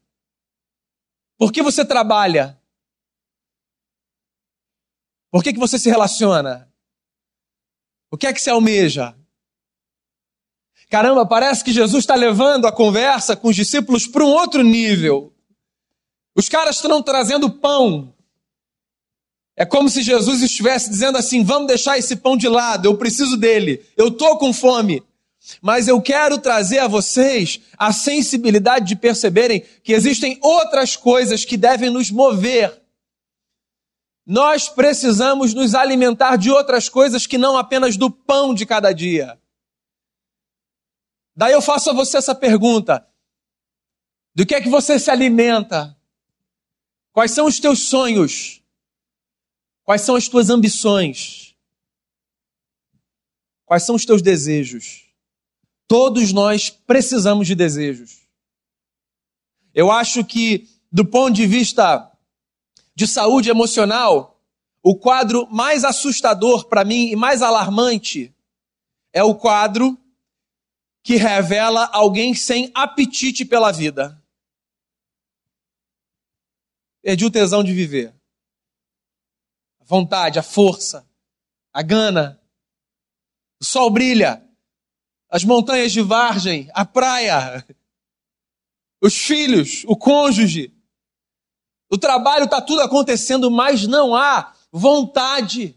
Por 1.37 1.51
que 1.51 1.61
você 1.61 1.85
trabalha? 1.85 2.59
Por 5.31 5.43
que, 5.43 5.53
que 5.53 5.59
você 5.59 5.77
se 5.77 5.89
relaciona? 5.89 6.71
O 8.09 8.17
que 8.17 8.27
é 8.27 8.33
que 8.33 8.41
se 8.41 8.49
almeja? 8.49 9.15
Caramba, 10.89 11.25
parece 11.25 11.63
que 11.63 11.73
Jesus 11.73 12.03
está 12.03 12.15
levando 12.15 12.65
a 12.65 12.71
conversa 12.71 13.35
com 13.35 13.49
os 13.49 13.55
discípulos 13.55 14.07
para 14.07 14.23
um 14.23 14.29
outro 14.29 14.63
nível. 14.63 15.33
Os 16.35 16.47
caras 16.47 16.75
estão 16.75 17.03
trazendo 17.03 17.49
pão. 17.49 18.13
É 19.55 19.65
como 19.65 19.89
se 19.89 20.01
Jesus 20.01 20.41
estivesse 20.41 20.89
dizendo 20.89 21.17
assim: 21.17 21.43
vamos 21.43 21.67
deixar 21.67 21.97
esse 21.97 22.15
pão 22.15 22.37
de 22.37 22.47
lado, 22.47 22.85
eu 22.85 22.97
preciso 22.97 23.35
dele, 23.35 23.83
eu 23.97 24.09
estou 24.09 24.37
com 24.37 24.53
fome. 24.53 25.03
Mas 25.61 25.87
eu 25.87 26.01
quero 26.01 26.37
trazer 26.37 26.79
a 26.79 26.87
vocês 26.87 27.61
a 27.77 27.93
sensibilidade 27.93 28.85
de 28.85 28.95
perceberem 28.95 29.61
que 29.83 29.93
existem 29.93 30.37
outras 30.41 30.95
coisas 30.95 31.45
que 31.45 31.55
devem 31.55 31.89
nos 31.89 32.11
mover. 32.11 32.81
Nós 34.25 34.67
precisamos 34.67 35.53
nos 35.53 35.73
alimentar 35.73 36.35
de 36.35 36.51
outras 36.51 36.89
coisas 36.89 37.25
que 37.25 37.37
não 37.37 37.57
apenas 37.57 37.95
do 37.95 38.11
pão 38.11 38.53
de 38.53 38.65
cada 38.65 38.91
dia. 38.91 39.39
Daí 41.35 41.53
eu 41.53 41.61
faço 41.61 41.89
a 41.89 41.93
você 41.93 42.17
essa 42.17 42.35
pergunta: 42.35 43.07
do 44.35 44.45
que 44.45 44.53
é 44.53 44.61
que 44.61 44.69
você 44.69 44.99
se 44.99 45.09
alimenta? 45.09 45.95
Quais 47.13 47.31
são 47.31 47.45
os 47.45 47.59
teus 47.59 47.87
sonhos? 47.87 48.61
Quais 49.83 50.01
são 50.01 50.15
as 50.15 50.27
tuas 50.27 50.49
ambições? 50.49 51.55
Quais 53.65 53.83
são 53.83 53.95
os 53.95 54.05
teus 54.05 54.21
desejos? 54.21 55.06
Todos 55.87 56.33
nós 56.33 56.69
precisamos 56.69 57.47
de 57.47 57.55
desejos. 57.55 58.27
Eu 59.73 59.91
acho 59.91 60.25
que, 60.25 60.67
do 60.91 61.05
ponto 61.05 61.33
de 61.33 61.47
vista 61.47 62.11
de 62.93 63.07
saúde 63.07 63.49
emocional, 63.49 64.41
o 64.83 64.95
quadro 64.95 65.47
mais 65.49 65.83
assustador 65.83 66.65
para 66.65 66.83
mim 66.83 67.09
e 67.09 67.15
mais 67.15 67.41
alarmante 67.41 68.33
é 69.13 69.23
o 69.23 69.35
quadro 69.35 69.97
que 71.03 71.15
revela 71.15 71.85
alguém 71.93 72.33
sem 72.33 72.71
apetite 72.73 73.45
pela 73.45 73.71
vida. 73.71 74.21
Perdi 77.01 77.25
o 77.25 77.31
tesão 77.31 77.63
de 77.63 77.73
viver. 77.73 78.13
A 79.79 79.85
vontade, 79.85 80.39
a 80.39 80.43
força, 80.43 81.07
a 81.71 81.81
gana. 81.81 82.41
O 83.59 83.63
sol 83.63 83.89
brilha, 83.89 84.46
as 85.29 85.43
montanhas 85.43 85.91
de 85.91 86.01
Vargem, 86.01 86.69
a 86.73 86.85
praia, 86.85 87.65
os 89.01 89.15
filhos, 89.17 89.83
o 89.87 89.95
cônjuge. 89.95 90.73
O 91.89 91.97
trabalho 91.97 92.45
está 92.45 92.61
tudo 92.61 92.81
acontecendo, 92.81 93.49
mas 93.49 93.87
não 93.87 94.15
há 94.15 94.53
vontade. 94.71 95.75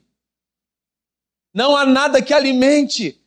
Não 1.55 1.77
há 1.77 1.85
nada 1.85 2.23
que 2.23 2.35
alimente. 2.35 3.21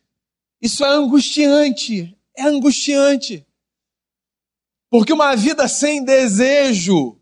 Isso 0.60 0.84
é 0.84 0.88
angustiante. 0.88 2.16
É 2.36 2.44
angustiante. 2.44 3.46
Porque 4.90 5.12
uma 5.12 5.34
vida 5.34 5.66
sem 5.68 6.04
desejo 6.04 7.18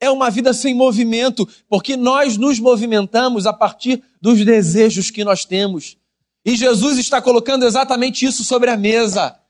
é 0.00 0.10
uma 0.10 0.30
vida 0.30 0.52
sem 0.52 0.74
movimento, 0.74 1.48
porque 1.68 1.96
nós 1.96 2.36
nos 2.36 2.58
movimentamos 2.58 3.46
a 3.46 3.52
partir 3.52 4.02
dos 4.20 4.44
desejos 4.44 5.10
que 5.10 5.24
nós 5.24 5.44
temos. 5.44 5.96
E 6.44 6.56
Jesus 6.56 6.98
está 6.98 7.22
colocando 7.22 7.64
exatamente 7.64 8.26
isso 8.26 8.44
sobre 8.44 8.70
a 8.70 8.76
mesa. 8.76 9.40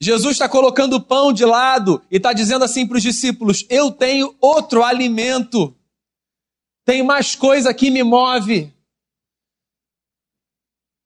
Jesus 0.00 0.32
está 0.32 0.48
colocando 0.48 0.94
o 0.94 1.00
pão 1.00 1.32
de 1.32 1.44
lado 1.44 2.02
e 2.10 2.16
está 2.16 2.32
dizendo 2.32 2.64
assim 2.64 2.86
para 2.86 2.96
os 2.96 3.02
discípulos: 3.02 3.66
Eu 3.68 3.90
tenho 3.90 4.34
outro 4.40 4.82
alimento, 4.82 5.76
tem 6.84 7.02
mais 7.02 7.34
coisa 7.34 7.74
que 7.74 7.90
me 7.90 8.02
move. 8.02 8.72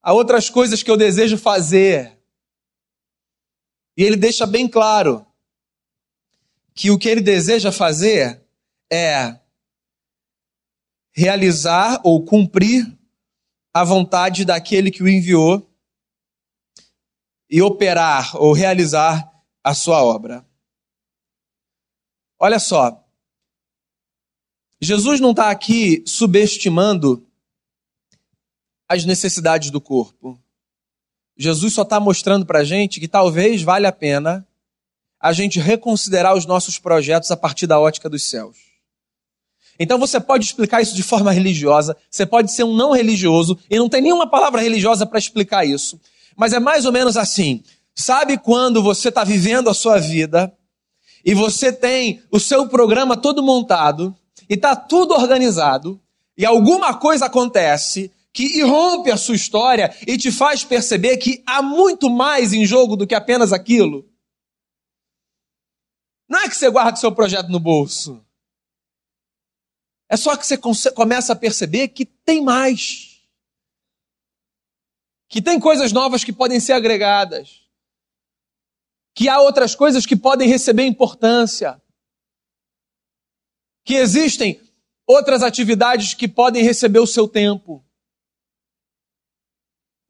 Há 0.03 0.13
outras 0.13 0.51
coisas 0.51 0.83
que 0.83 0.91
eu 0.91 0.97
desejo 0.97 1.39
fazer. 1.39 2.17
E 3.97 4.03
ele 4.03 4.17
deixa 4.17 4.47
bem 4.47 4.69
claro 4.69 5.27
que 6.75 6.91
o 6.91 6.99
que 6.99 7.09
ele 7.09 7.21
deseja 7.21 7.73
fazer 7.73 8.43
é 8.93 9.39
realizar 11.13 12.01
ou 12.05 12.25
cumprir 12.25 12.94
a 13.75 13.83
vontade 13.83 14.45
daquele 14.45 14.89
que 14.89 15.03
o 15.03 15.09
enviou 15.09 15.69
e 17.51 17.61
operar 17.61 18.37
ou 18.37 18.53
realizar 18.53 19.29
a 19.65 19.75
sua 19.75 20.01
obra. 20.01 20.47
Olha 22.39 22.61
só, 22.61 23.05
Jesus 24.81 25.19
não 25.19 25.33
está 25.33 25.51
aqui 25.51 26.05
subestimando 26.07 27.27
as 28.89 29.05
necessidades 29.05 29.71
do 29.71 29.81
corpo. 29.81 30.39
Jesus 31.37 31.75
só 31.75 31.83
está 31.83 31.99
mostrando 31.99 32.47
para 32.47 32.61
a 32.61 32.65
gente 32.65 33.01
que 33.01 33.09
talvez 33.09 33.63
valha 33.63 33.89
a 33.89 33.93
pena 33.93 34.47
a 35.19 35.33
gente 35.33 35.59
reconsiderar 35.59 36.37
os 36.37 36.45
nossos 36.45 36.79
projetos 36.79 37.31
a 37.31 37.37
partir 37.37 37.67
da 37.67 37.81
ótica 37.81 38.11
dos 38.11 38.29
céus. 38.29 38.74
Então 39.79 39.99
você 39.99 40.21
pode 40.21 40.45
explicar 40.45 40.83
isso 40.83 40.95
de 40.95 41.03
forma 41.03 41.33
religiosa, 41.33 41.97
você 42.11 42.25
pode 42.25 42.53
ser 42.53 42.65
um 42.65 42.75
não 42.75 42.93
religioso 42.93 43.59
e 43.69 43.79
não 43.79 43.89
tem 43.89 44.01
nenhuma 44.01 44.29
palavra 44.29 44.61
religiosa 44.61 45.05
para 45.05 45.19
explicar 45.19 45.65
isso. 45.65 46.01
Mas 46.37 46.53
é 46.53 46.61
mais 46.61 46.85
ou 46.85 46.93
menos 46.93 47.17
assim. 47.17 47.63
Sabe 47.95 48.39
quando 48.39 48.83
você 48.83 49.09
está 49.09 49.25
vivendo 49.25 49.71
a 49.71 49.75
sua 49.75 49.99
vida 49.99 50.53
e 51.25 51.35
você 51.35 51.73
tem 51.73 52.23
o 52.31 52.41
seu 52.41 52.69
programa 52.69 53.17
todo 53.17 53.43
montado 53.43 54.15
e 54.49 54.55
está 54.55 54.75
tudo 54.77 55.15
organizado 55.15 56.01
e 56.37 56.45
alguma 56.45 56.95
coisa 56.95 57.27
acontece 57.27 58.11
que 58.33 58.59
irrompe 58.59 59.13
a 59.13 59.17
sua 59.17 59.37
história 59.37 59.95
e 60.07 60.19
te 60.19 60.33
faz 60.33 60.65
perceber 60.65 61.17
que 61.19 61.43
há 61.47 61.63
muito 61.63 62.11
mais 62.11 62.53
em 62.53 62.67
jogo 62.67 62.97
do 62.97 63.07
que 63.07 63.15
apenas 63.15 63.53
aquilo? 63.53 64.05
Não 66.29 66.41
é 66.41 66.49
que 66.49 66.57
você 66.57 66.69
guarda 66.69 66.95
o 66.95 67.01
seu 67.01 67.13
projeto 67.13 67.49
no 67.49 67.61
bolso. 67.61 68.24
É 70.09 70.17
só 70.17 70.37
que 70.37 70.47
você 70.47 70.59
começa 70.93 71.33
a 71.33 71.37
perceber 71.37 71.89
que 71.89 72.05
tem 72.05 72.43
mais. 72.43 73.23
Que 75.29 75.41
tem 75.41 75.59
coisas 75.59 75.93
novas 75.93 76.23
que 76.23 76.33
podem 76.33 76.61
ser 76.61 76.73
agregadas. 76.73 77.67
Que 79.15 79.29
há 79.29 79.41
outras 79.41 79.75
coisas 79.75 80.05
que 80.05 80.17
podem 80.17 80.49
receber 80.49 80.85
importância. 80.85 81.81
Que 83.85 83.95
existem 83.95 84.61
outras 85.07 85.43
atividades 85.43 86.15
que 86.15 86.29
podem 86.29 86.63
receber 86.63 86.99
o 86.99 87.07
seu 87.07 87.29
tempo. 87.29 87.85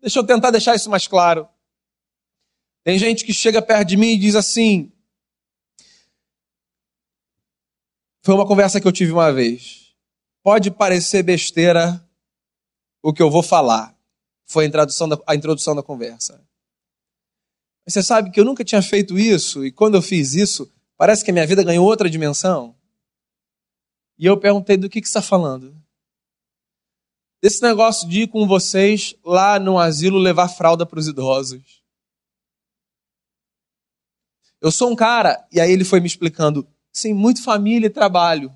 Deixa 0.00 0.18
eu 0.18 0.26
tentar 0.26 0.50
deixar 0.50 0.74
isso 0.74 0.90
mais 0.90 1.06
claro. 1.06 1.48
Tem 2.82 2.98
gente 2.98 3.24
que 3.24 3.32
chega 3.32 3.62
perto 3.62 3.88
de 3.88 3.96
mim 3.96 4.12
e 4.12 4.18
diz 4.18 4.34
assim: 4.34 4.92
Foi 8.22 8.34
uma 8.34 8.46
conversa 8.46 8.80
que 8.80 8.86
eu 8.86 8.92
tive 8.92 9.12
uma 9.12 9.32
vez. 9.32 9.83
Pode 10.44 10.70
parecer 10.70 11.24
besteira 11.24 12.08
o 13.02 13.12
que 13.12 13.22
eu 13.22 13.30
vou 13.30 13.42
falar. 13.42 13.98
Foi 14.44 14.64
a 14.64 14.68
introdução 14.68 15.08
da, 15.08 15.18
a 15.26 15.34
introdução 15.34 15.74
da 15.74 15.82
conversa. 15.82 16.40
Você 17.84 18.00
sabe 18.00 18.30
que 18.30 18.38
eu 18.38 18.44
nunca 18.44 18.64
tinha 18.64 18.80
feito 18.80 19.18
isso, 19.18 19.66
e 19.66 19.72
quando 19.72 19.96
eu 19.96 20.02
fiz 20.02 20.34
isso, 20.34 20.72
Parece 20.96 21.24
que 21.24 21.30
a 21.30 21.34
minha 21.34 21.46
vida 21.46 21.62
ganhou 21.62 21.86
outra 21.86 22.08
dimensão. 22.08 22.74
E 24.18 24.26
eu 24.26 24.38
perguntei 24.38 24.76
do 24.76 24.88
que, 24.88 25.00
que 25.00 25.08
você 25.08 25.18
está 25.18 25.22
falando. 25.22 25.76
Desse 27.42 27.60
negócio 27.62 28.08
de 28.08 28.22
ir 28.22 28.28
com 28.28 28.46
vocês 28.46 29.14
lá 29.24 29.58
no 29.58 29.78
asilo 29.78 30.18
levar 30.18 30.48
fralda 30.48 30.86
para 30.86 30.98
os 30.98 31.08
idosos. 31.08 31.82
Eu 34.60 34.70
sou 34.70 34.90
um 34.90 34.96
cara, 34.96 35.46
e 35.52 35.60
aí 35.60 35.70
ele 35.70 35.84
foi 35.84 36.00
me 36.00 36.06
explicando, 36.06 36.66
sem 36.90 37.12
muito 37.12 37.42
família 37.42 37.88
e 37.88 37.90
trabalho. 37.90 38.50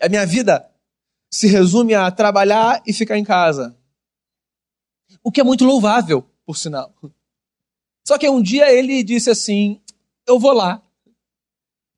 A 0.00 0.08
minha 0.08 0.26
vida 0.26 0.70
se 1.30 1.46
resume 1.46 1.94
a 1.94 2.10
trabalhar 2.10 2.82
e 2.86 2.92
ficar 2.92 3.18
em 3.18 3.24
casa. 3.24 3.76
O 5.22 5.30
que 5.30 5.40
é 5.40 5.44
muito 5.44 5.64
louvável, 5.64 6.22
por 6.44 6.56
sinal. 6.56 6.94
Só 8.04 8.18
que 8.18 8.28
um 8.28 8.42
dia 8.42 8.72
ele 8.72 9.02
disse 9.02 9.30
assim: 9.30 9.80
Eu 10.26 10.38
vou 10.38 10.52
lá. 10.52 10.82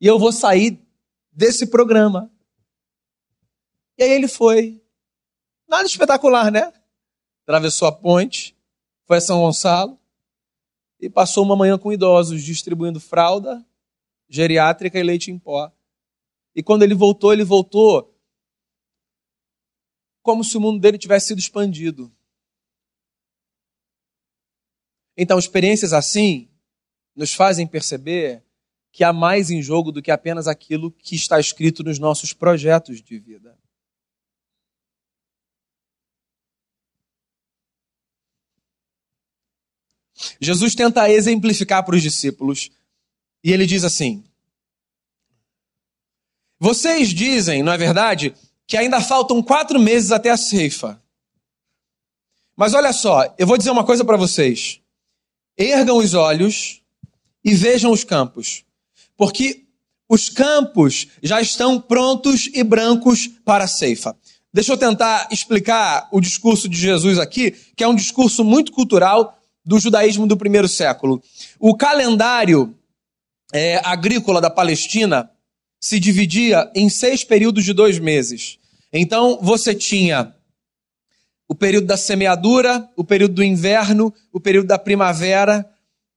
E 0.01 0.07
eu 0.07 0.19
vou 0.19 0.33
sair 0.33 0.79
desse 1.31 1.67
programa. 1.67 2.31
E 3.97 4.03
aí 4.03 4.11
ele 4.11 4.29
foi. 4.29 4.83
Nada 5.69 5.87
espetacular, 5.87 6.51
né? 6.51 6.73
Atravessou 7.45 7.89
a 7.89 7.93
ponte, 7.93 8.57
foi 9.07 9.19
a 9.19 9.21
São 9.21 9.41
Gonçalo 9.41 9.99
e 11.01 11.09
passou 11.09 11.45
uma 11.45 11.57
manhã 11.57 11.79
com 11.79 11.93
idosos, 11.93 12.43
distribuindo 12.43 13.01
fralda, 13.01 13.65
geriátrica 14.29 14.99
e 14.99 15.03
leite 15.03 15.31
em 15.31 15.39
pó. 15.39 15.73
E 16.55 16.63
quando 16.63 16.83
ele 16.83 16.95
voltou, 16.95 17.33
ele 17.33 17.45
voltou 17.45 18.13
como 20.23 20.45
se 20.45 20.57
o 20.57 20.61
mundo 20.61 20.81
dele 20.81 20.99
tivesse 20.99 21.29
sido 21.29 21.39
expandido. 21.39 22.15
Então, 25.17 25.39
experiências 25.39 25.93
assim 25.93 26.49
nos 27.15 27.35
fazem 27.35 27.67
perceber 27.67 28.43
que 28.91 29.05
há 29.05 29.13
mais 29.13 29.51
em 29.51 29.63
jogo 29.63 29.91
do 29.91 30.03
que 30.03 30.11
apenas 30.11 30.47
aquilo 30.47 30.91
que 30.93 31.17
está 31.17 31.41
escrito 31.41 31.83
nos 31.83 31.99
nossos 31.99 32.33
projetos 32.33 33.03
de 33.03 33.19
vida. 33.19 33.59
Jesus 40.41 40.75
tenta 40.75 41.11
exemplificar 41.11 41.85
para 41.85 41.97
os 41.97 42.03
discípulos 42.03 42.71
e 43.43 43.51
ele 43.51 43.67
diz 43.67 43.83
assim: 43.83 44.25
Vocês 46.63 47.09
dizem, 47.09 47.61
não 47.61 47.73
é 47.73 47.77
verdade, 47.77 48.33
que 48.69 48.77
ainda 48.77 49.01
faltam 49.01 49.43
quatro 49.43 49.81
meses 49.81 50.13
até 50.13 50.31
a 50.31 50.37
ceifa. 50.37 51.03
Mas 52.57 52.73
olha 52.73 52.93
só, 52.93 53.35
eu 53.37 53.49
vou 53.49 53.59
dizer 53.59 53.73
uma 53.73 53.83
coisa 53.83 54.05
para 54.05 54.17
vocês. 54.17 54.81
Ergam 55.59 55.97
os 55.97 56.15
olhos 56.15 56.81
e 57.45 57.53
vejam 57.53 57.91
os 57.91 58.05
campos 58.05 58.65
porque 59.17 59.65
os 60.09 60.29
campos 60.29 61.09
já 61.21 61.41
estão 61.41 61.81
prontos 61.81 62.49
e 62.53 62.63
brancos 62.63 63.27
para 63.45 63.65
a 63.65 63.69
ceifa. 63.69 64.17
Deixa 64.53 64.73
eu 64.73 64.77
tentar 64.77 65.29
explicar 65.33 66.09
o 66.13 66.21
discurso 66.21 66.69
de 66.69 66.77
Jesus 66.79 67.19
aqui, 67.19 67.53
que 67.75 67.83
é 67.83 67.89
um 67.89 67.95
discurso 67.95 68.45
muito 68.45 68.71
cultural 68.71 69.37
do 69.65 69.81
judaísmo 69.81 70.27
do 70.27 70.37
primeiro 70.37 70.69
século. 70.69 71.21
O 71.59 71.77
calendário 71.77 72.73
é, 73.53 73.81
agrícola 73.85 74.41
da 74.41 74.51
Palestina 74.51 75.29
se 75.83 76.01
dividia 76.01 76.71
em 76.75 76.89
seis 76.89 77.23
períodos 77.23 77.65
de 77.65 77.75
dois 77.75 77.99
meses. 77.99 78.59
Então 78.91 79.39
você 79.43 79.75
tinha 79.75 80.35
o 81.47 81.55
período 81.55 81.87
da 81.87 81.99
semeadura, 81.99 82.89
o 82.97 83.05
período 83.05 83.35
do 83.35 83.45
inverno, 83.45 84.15
o 84.33 84.41
período 84.41 84.69
da 84.69 84.79
primavera, 84.79 85.69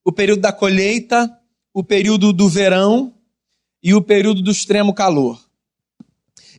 o 0.06 0.12
período 0.14 0.40
da 0.40 0.54
colheita 0.54 1.30
o 1.76 1.84
período 1.84 2.32
do 2.32 2.48
verão 2.48 3.14
e 3.84 3.94
o 3.94 4.02
período 4.02 4.42
do 4.42 4.50
extremo 4.50 4.94
calor. 4.94 5.38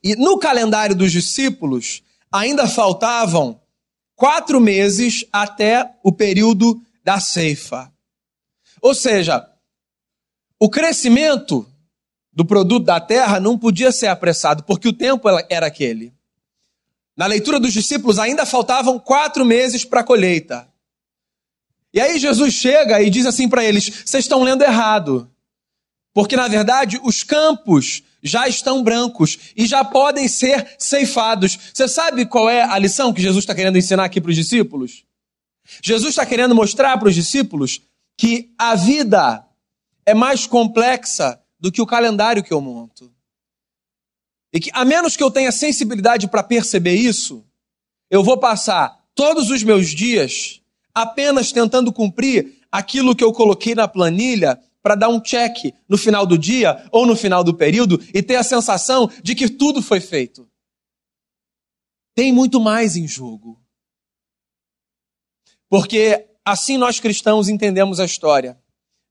E 0.05 0.15
no 0.15 0.39
calendário 0.39 0.95
dos 0.95 1.11
discípulos, 1.11 2.03
ainda 2.31 2.69
faltavam 2.69 3.59
quatro 4.15 4.61
meses 4.61 5.25
até 5.33 5.91
o 6.03 6.13
período 6.13 6.79
da 7.03 7.19
ceifa. 7.19 7.91
Ou 8.83 8.95
seja, 8.95 9.51
o 10.61 10.69
crescimento 10.69 11.67
do 12.37 12.45
produto 12.45 12.85
da 12.85 13.01
terra 13.01 13.41
não 13.41 13.59
podia 13.59 13.91
ser 13.91 14.09
apressado, 14.09 14.63
porque 14.65 14.87
o 14.87 14.93
tempo 14.93 15.27
era 15.49 15.67
aquele. 15.67 16.13
Na 17.17 17.25
leitura 17.25 17.59
dos 17.59 17.73
discípulos, 17.73 18.19
ainda 18.19 18.45
faltavam 18.45 18.99
quatro 18.99 19.43
meses 19.43 19.87
para 19.87 20.03
a 20.03 20.05
colheita. 20.05 20.69
E 21.95 21.99
aí 21.99 22.19
Jesus 22.19 22.53
chega 22.53 23.01
e 23.01 23.09
diz 23.09 23.25
assim 23.25 23.49
para 23.49 23.65
eles: 23.65 24.03
vocês 24.05 24.25
estão 24.25 24.43
lendo 24.43 24.63
errado. 24.63 25.31
Porque 26.13 26.37
na 26.37 26.47
verdade 26.47 27.01
os 27.03 27.23
campos 27.23 28.03
já 28.23 28.47
estão 28.47 28.83
brancos 28.83 29.39
e 29.57 29.67
já 29.67 29.83
podem 29.83 30.29
ser 30.29 30.75
ceifados. 30.79 31.59
Você 31.73 31.89
sabe 31.89 32.27
qual 32.27 32.51
é 32.51 32.63
a 32.63 32.79
lição 32.79 33.15
que 33.15 33.23
Jesus 33.23 33.45
está 33.45 33.55
querendo 33.55 33.79
ensinar 33.79 34.05
aqui 34.05 34.21
para 34.21 34.31
os 34.31 34.37
discípulos? 34.37 35.05
Jesus 35.83 36.11
está 36.11 36.27
querendo 36.27 36.55
mostrar 36.55 36.99
para 36.99 37.09
os 37.09 37.15
discípulos 37.15 37.81
que 38.17 38.53
a 38.59 38.75
vida 38.75 39.43
é 40.05 40.13
mais 40.13 40.47
complexa 40.47 41.41
do 41.59 41.73
que 41.73 41.83
o 41.83 41.87
calendário 41.87 42.43
que 42.43 42.53
eu 42.53 42.61
monto. 42.61 43.13
E 44.53 44.61
que, 44.61 44.71
a 44.73 44.85
menos 44.85 45.17
que 45.17 45.23
eu 45.23 45.31
tenha 45.31 45.53
sensibilidade 45.53 46.29
para 46.29 46.43
perceber 46.43 46.95
isso, 46.95 47.45
eu 48.11 48.23
vou 48.23 48.39
passar 48.39 49.05
todos 49.15 49.51
os 49.51 49.63
meus 49.63 49.89
dias 49.89 50.63
apenas 50.95 51.53
tentando 51.53 51.93
cumprir 51.93 52.63
aquilo 52.71 53.15
que 53.15 53.25
eu 53.25 53.33
coloquei 53.33 53.75
na 53.75 53.89
planilha 53.89 54.61
para 54.83 54.95
dar 54.95 55.09
um 55.09 55.21
check 55.21 55.75
no 55.89 55.99
final 55.99 56.25
do 56.25 56.39
dia 56.39 56.89
ou 56.93 57.05
no 57.05 57.17
final 57.17 57.43
do 57.43 57.55
período 57.55 58.01
e 58.15 58.23
ter 58.23 58.37
a 58.37 58.43
sensação 58.43 59.11
de 59.23 59.35
que 59.35 59.49
tudo 59.49 59.83
foi 59.83 60.01
feito. 60.01 60.49
Tem 62.15 62.33
muito 62.33 62.61
mais 62.61 62.97
em 62.97 63.07
jogo. 63.07 63.61
Porque 65.69 66.29
assim 66.45 66.79
nós 66.79 67.01
cristãos 67.01 67.49
entendemos 67.49 67.99
a 67.99 68.05
história. 68.05 68.59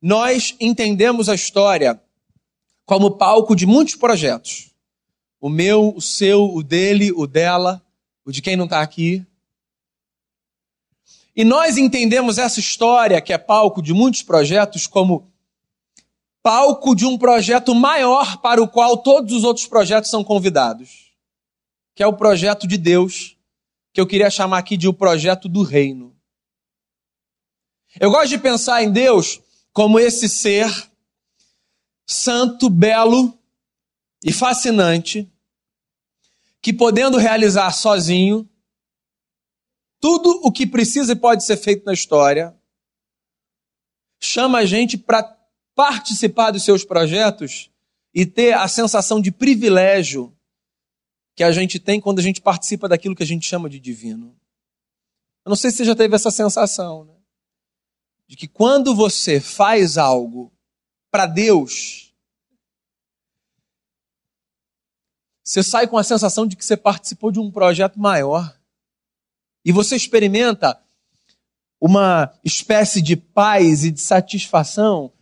Nós 0.01 0.55
entendemos 0.59 1.27
a 1.27 1.35
história 1.35 2.01
como 2.85 3.17
palco 3.17 3.55
de 3.55 3.65
muitos 3.65 3.95
projetos. 3.95 4.71
O 5.41 5.49
meu, 5.49 5.93
o 5.95 6.01
seu, 6.01 6.53
o 6.53 6.63
dele, 6.63 7.11
o 7.11 7.27
dela, 7.27 7.83
o 8.23 8.31
de 8.31 8.41
quem 8.41 8.55
não 8.55 8.65
está 8.65 8.81
aqui. 8.81 9.25
E 11.35 11.43
nós 11.43 11.77
entendemos 11.77 12.37
essa 12.37 12.59
história, 12.59 13.19
que 13.19 13.33
é 13.33 13.37
palco 13.37 13.81
de 13.81 13.93
muitos 13.93 14.21
projetos, 14.21 14.87
como 14.87 15.29
palco 16.41 16.95
de 16.95 17.05
um 17.05 17.17
projeto 17.17 17.73
maior 17.73 18.37
para 18.37 18.61
o 18.61 18.67
qual 18.67 18.97
todos 18.97 19.33
os 19.33 19.43
outros 19.43 19.65
projetos 19.65 20.09
são 20.09 20.23
convidados, 20.23 21.11
que 21.95 22.03
é 22.03 22.07
o 22.07 22.13
projeto 22.13 22.67
de 22.67 22.77
Deus, 22.77 23.35
que 23.91 23.99
eu 23.99 24.05
queria 24.05 24.29
chamar 24.29 24.59
aqui 24.59 24.77
de 24.77 24.87
o 24.87 24.93
projeto 24.93 25.49
do 25.49 25.63
reino. 25.63 26.15
Eu 27.99 28.11
gosto 28.11 28.29
de 28.29 28.37
pensar 28.37 28.83
em 28.83 28.91
Deus 28.91 29.41
como 29.73 29.99
esse 29.99 30.29
ser 30.29 30.69
santo, 32.05 32.69
belo 32.69 33.37
e 34.23 34.31
fascinante, 34.31 35.31
que 36.61 36.73
podendo 36.73 37.17
realizar 37.17 37.71
sozinho, 37.71 38.49
tudo 39.99 40.41
o 40.43 40.51
que 40.51 40.67
precisa 40.67 41.13
e 41.13 41.15
pode 41.15 41.43
ser 41.43 41.57
feito 41.57 41.85
na 41.85 41.93
história, 41.93 42.55
chama 44.21 44.59
a 44.59 44.65
gente 44.65 44.97
para 44.97 45.23
participar 45.73 46.51
dos 46.51 46.63
seus 46.63 46.83
projetos 46.83 47.69
e 48.13 48.25
ter 48.25 48.53
a 48.53 48.67
sensação 48.67 49.19
de 49.21 49.31
privilégio 49.31 50.35
que 51.35 51.43
a 51.43 51.51
gente 51.51 51.79
tem 51.79 51.99
quando 51.99 52.19
a 52.19 52.21
gente 52.21 52.41
participa 52.41 52.87
daquilo 52.87 53.15
que 53.15 53.23
a 53.23 53.27
gente 53.27 53.45
chama 53.45 53.69
de 53.69 53.79
divino. 53.79 54.35
Eu 55.45 55.49
não 55.49 55.55
sei 55.55 55.69
se 55.69 55.77
você 55.77 55.85
já 55.85 55.95
teve 55.95 56.15
essa 56.15 56.31
sensação, 56.31 57.03
né? 57.03 57.13
De 58.27 58.35
que 58.35 58.47
quando 58.47 58.95
você 58.95 59.39
faz 59.39 59.97
algo 59.97 60.51
para 61.15 61.27
Deus, 61.27 62.13
você 65.41 65.63
sai 65.63 65.87
com 65.87 65.97
a 65.97 66.03
sensação 66.03 66.45
de 66.45 66.57
que 66.57 66.65
você 66.65 66.75
participou 66.75 67.31
de 67.31 67.39
um 67.39 67.49
projeto 67.49 67.97
maior. 67.97 68.59
E 69.63 69.71
você 69.71 69.95
experimenta 69.95 70.77
uma 71.79 72.37
espécie 72.43 73.01
de 73.01 73.15
paz 73.15 73.85
e 73.85 73.91
de 73.91 74.01
satisfação, 74.01 75.13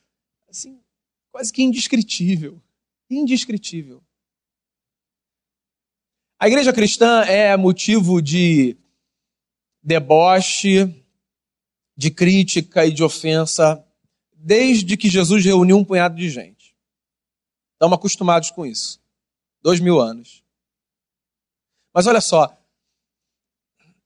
assim, 0.50 0.82
quase 1.32 1.54
que 1.54 1.62
indescritível. 1.62 2.60
Indescritível. 3.08 4.04
A 6.40 6.48
igreja 6.48 6.74
cristã 6.74 7.22
é 7.22 7.56
motivo 7.56 8.20
de 8.20 8.76
deboche, 9.84 10.92
de 11.96 12.10
crítica 12.10 12.84
e 12.84 12.92
de 12.92 13.04
ofensa, 13.04 13.86
desde 14.44 14.98
que 14.98 15.10
Jesus 15.10 15.46
reuniu 15.46 15.78
um 15.78 15.86
punhado 15.86 16.18
de 16.18 16.30
gente. 16.30 16.76
Estamos 17.74 17.98
acostumados 17.98 18.52
com 18.52 18.66
isso. 18.66 19.02
Dois 19.62 19.80
mil 19.80 20.02
anos. 20.02 20.44
Mas 21.94 22.08
olha 22.08 22.20
só, 22.20 22.62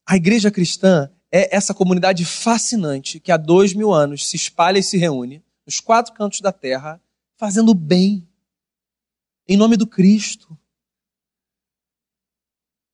a 0.06 0.16
igreja 0.16 0.48
cristã 0.48 1.12
é 1.32 1.54
essa 1.54 1.74
comunidade 1.74 2.24
fascinante 2.24 3.18
que 3.18 3.32
há 3.32 3.36
dois 3.36 3.74
mil 3.74 3.92
anos 3.92 4.28
se 4.28 4.36
espalha 4.36 4.78
e 4.78 4.82
se 4.82 4.96
reúne 4.96 5.44
nos 5.66 5.80
quatro 5.80 6.14
cantos 6.14 6.40
da 6.40 6.52
terra, 6.52 7.02
fazendo 7.36 7.74
bem, 7.74 8.26
em 9.46 9.56
nome 9.56 9.76
do 9.76 9.88
Cristo. 9.88 10.56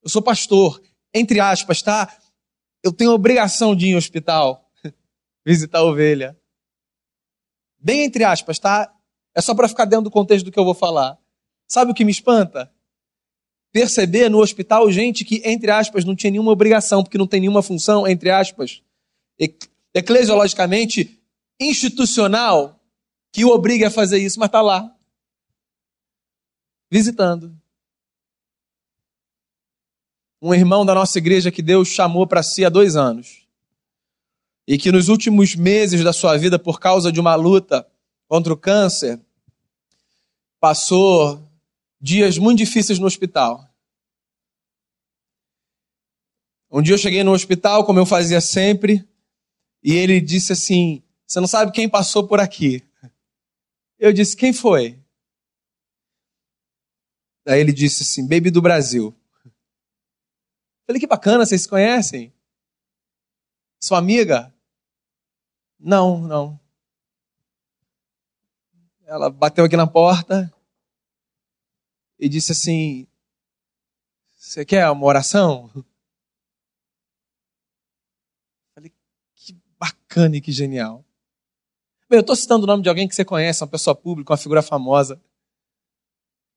Eu 0.01 0.09
sou 0.09 0.21
pastor, 0.21 0.81
entre 1.13 1.39
aspas, 1.39 1.81
tá? 1.83 2.17
Eu 2.81 2.91
tenho 2.91 3.11
a 3.11 3.15
obrigação 3.15 3.75
de 3.75 3.85
ir 3.85 3.89
em 3.89 3.95
hospital 3.95 4.67
visitar 5.45 5.79
a 5.79 5.83
ovelha. 5.83 6.35
Bem 7.85 8.01
entre 8.01 8.23
aspas, 8.23 8.57
tá? 8.57 8.91
É 9.35 9.39
só 9.39 9.53
para 9.53 9.67
ficar 9.67 9.85
dentro 9.85 10.05
do 10.05 10.09
contexto 10.09 10.45
do 10.45 10.51
que 10.51 10.57
eu 10.57 10.65
vou 10.65 10.73
falar. 10.73 11.19
Sabe 11.67 11.91
o 11.91 11.93
que 11.93 12.03
me 12.03 12.11
espanta? 12.11 12.73
Perceber 13.71 14.27
no 14.27 14.39
hospital 14.39 14.91
gente 14.91 15.23
que, 15.23 15.39
entre 15.45 15.69
aspas, 15.69 16.03
não 16.03 16.15
tinha 16.15 16.31
nenhuma 16.31 16.51
obrigação, 16.51 17.03
porque 17.03 17.15
não 17.15 17.27
tem 17.27 17.41
nenhuma 17.41 17.61
função, 17.61 18.07
entre 18.07 18.31
aspas, 18.31 18.81
eclesiologicamente 19.93 21.21
institucional, 21.61 22.83
que 23.31 23.45
o 23.45 23.49
obriga 23.49 23.89
a 23.89 23.91
fazer 23.91 24.17
isso, 24.17 24.39
mas 24.39 24.47
está 24.47 24.63
lá, 24.63 24.91
visitando. 26.91 27.55
Um 30.41 30.55
irmão 30.55 30.83
da 30.83 30.95
nossa 30.95 31.19
igreja 31.19 31.51
que 31.51 31.61
Deus 31.61 31.89
chamou 31.89 32.25
para 32.25 32.41
si 32.41 32.65
há 32.65 32.69
dois 32.69 32.95
anos, 32.95 33.44
e 34.67 34.77
que 34.77 34.91
nos 34.91 35.09
últimos 35.09 35.55
meses 35.55 36.03
da 36.03 36.11
sua 36.11 36.37
vida, 36.37 36.57
por 36.57 36.79
causa 36.79 37.11
de 37.11 37.19
uma 37.19 37.35
luta 37.35 37.87
contra 38.27 38.51
o 38.51 38.57
câncer, 38.57 39.21
passou 40.59 41.41
dias 42.01 42.37
muito 42.37 42.57
difíceis 42.59 42.97
no 42.97 43.05
hospital. 43.05 43.69
Um 46.71 46.81
dia 46.81 46.95
eu 46.95 46.97
cheguei 46.97 47.23
no 47.23 47.31
hospital, 47.31 47.85
como 47.85 47.99
eu 47.99 48.05
fazia 48.05 48.41
sempre, 48.41 49.07
e 49.83 49.93
ele 49.93 50.19
disse 50.19 50.51
assim: 50.51 51.03
Você 51.27 51.39
não 51.39 51.47
sabe 51.47 51.71
quem 51.71 51.87
passou 51.87 52.27
por 52.27 52.39
aqui? 52.39 52.83
Eu 53.99 54.11
disse: 54.11 54.35
Quem 54.35 54.51
foi? 54.51 54.99
Daí 57.45 57.59
ele 57.59 57.71
disse 57.71 58.01
assim: 58.01 58.27
Baby 58.27 58.49
do 58.49 58.61
Brasil. 58.61 59.15
Falei: 60.87 60.99
Que 60.99 61.07
bacana, 61.07 61.45
vocês 61.45 61.61
se 61.61 61.69
conhecem? 61.69 62.33
Sua 63.79 63.99
amiga? 63.99 64.54
Não, 65.85 66.17
não. 66.17 66.59
Ela 69.03 69.29
bateu 69.29 69.63
aqui 69.63 69.77
na 69.77 69.85
porta 69.85 70.51
e 72.17 72.27
disse 72.27 72.53
assim: 72.53 73.07
Você 74.35 74.65
quer 74.65 74.89
uma 74.89 75.05
oração? 75.05 75.69
Falei: 78.73 78.91
Que 79.35 79.55
bacana 79.77 80.35
e 80.35 80.41
que 80.41 80.51
genial. 80.51 81.05
Bem, 82.09 82.17
eu 82.17 82.21
estou 82.21 82.35
citando 82.35 82.63
o 82.63 82.67
nome 82.67 82.81
de 82.81 82.89
alguém 82.89 83.07
que 83.07 83.13
você 83.13 83.23
conhece, 83.23 83.63
uma 83.63 83.69
pessoa 83.69 83.95
pública, 83.95 84.33
uma 84.33 84.37
figura 84.37 84.63
famosa. 84.63 85.21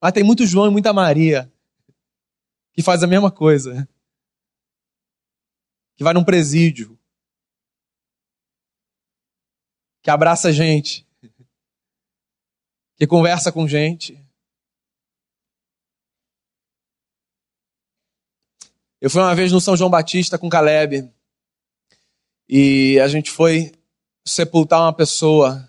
Mas 0.01 0.13
tem 0.13 0.25
muito 0.25 0.47
João 0.47 0.69
e 0.69 0.71
muita 0.71 0.91
Maria 0.95 1.53
que 2.73 2.83
faz 2.83 3.03
a 3.03 3.07
mesma 3.07 3.31
coisa. 3.31 3.87
Que 5.97 6.05
vai 6.05 6.15
num 6.15 6.25
presídio. 6.25 6.98
Que 10.09 10.13
abraça 10.13 10.51
gente 10.51 11.07
que 12.97 13.07
conversa 13.07 13.53
com 13.53 13.69
gente. 13.69 14.19
Eu 19.03 19.11
fui 19.11 19.21
uma 19.21 19.35
vez 19.35 19.53
no 19.53 19.61
São 19.61 19.77
João 19.77 19.91
Batista 19.91 20.39
com 20.39 20.49
Caleb 20.49 21.13
e 22.49 22.99
a 23.01 23.07
gente 23.07 23.31
foi 23.31 23.71
sepultar 24.27 24.81
uma 24.81 24.95
pessoa. 24.95 25.69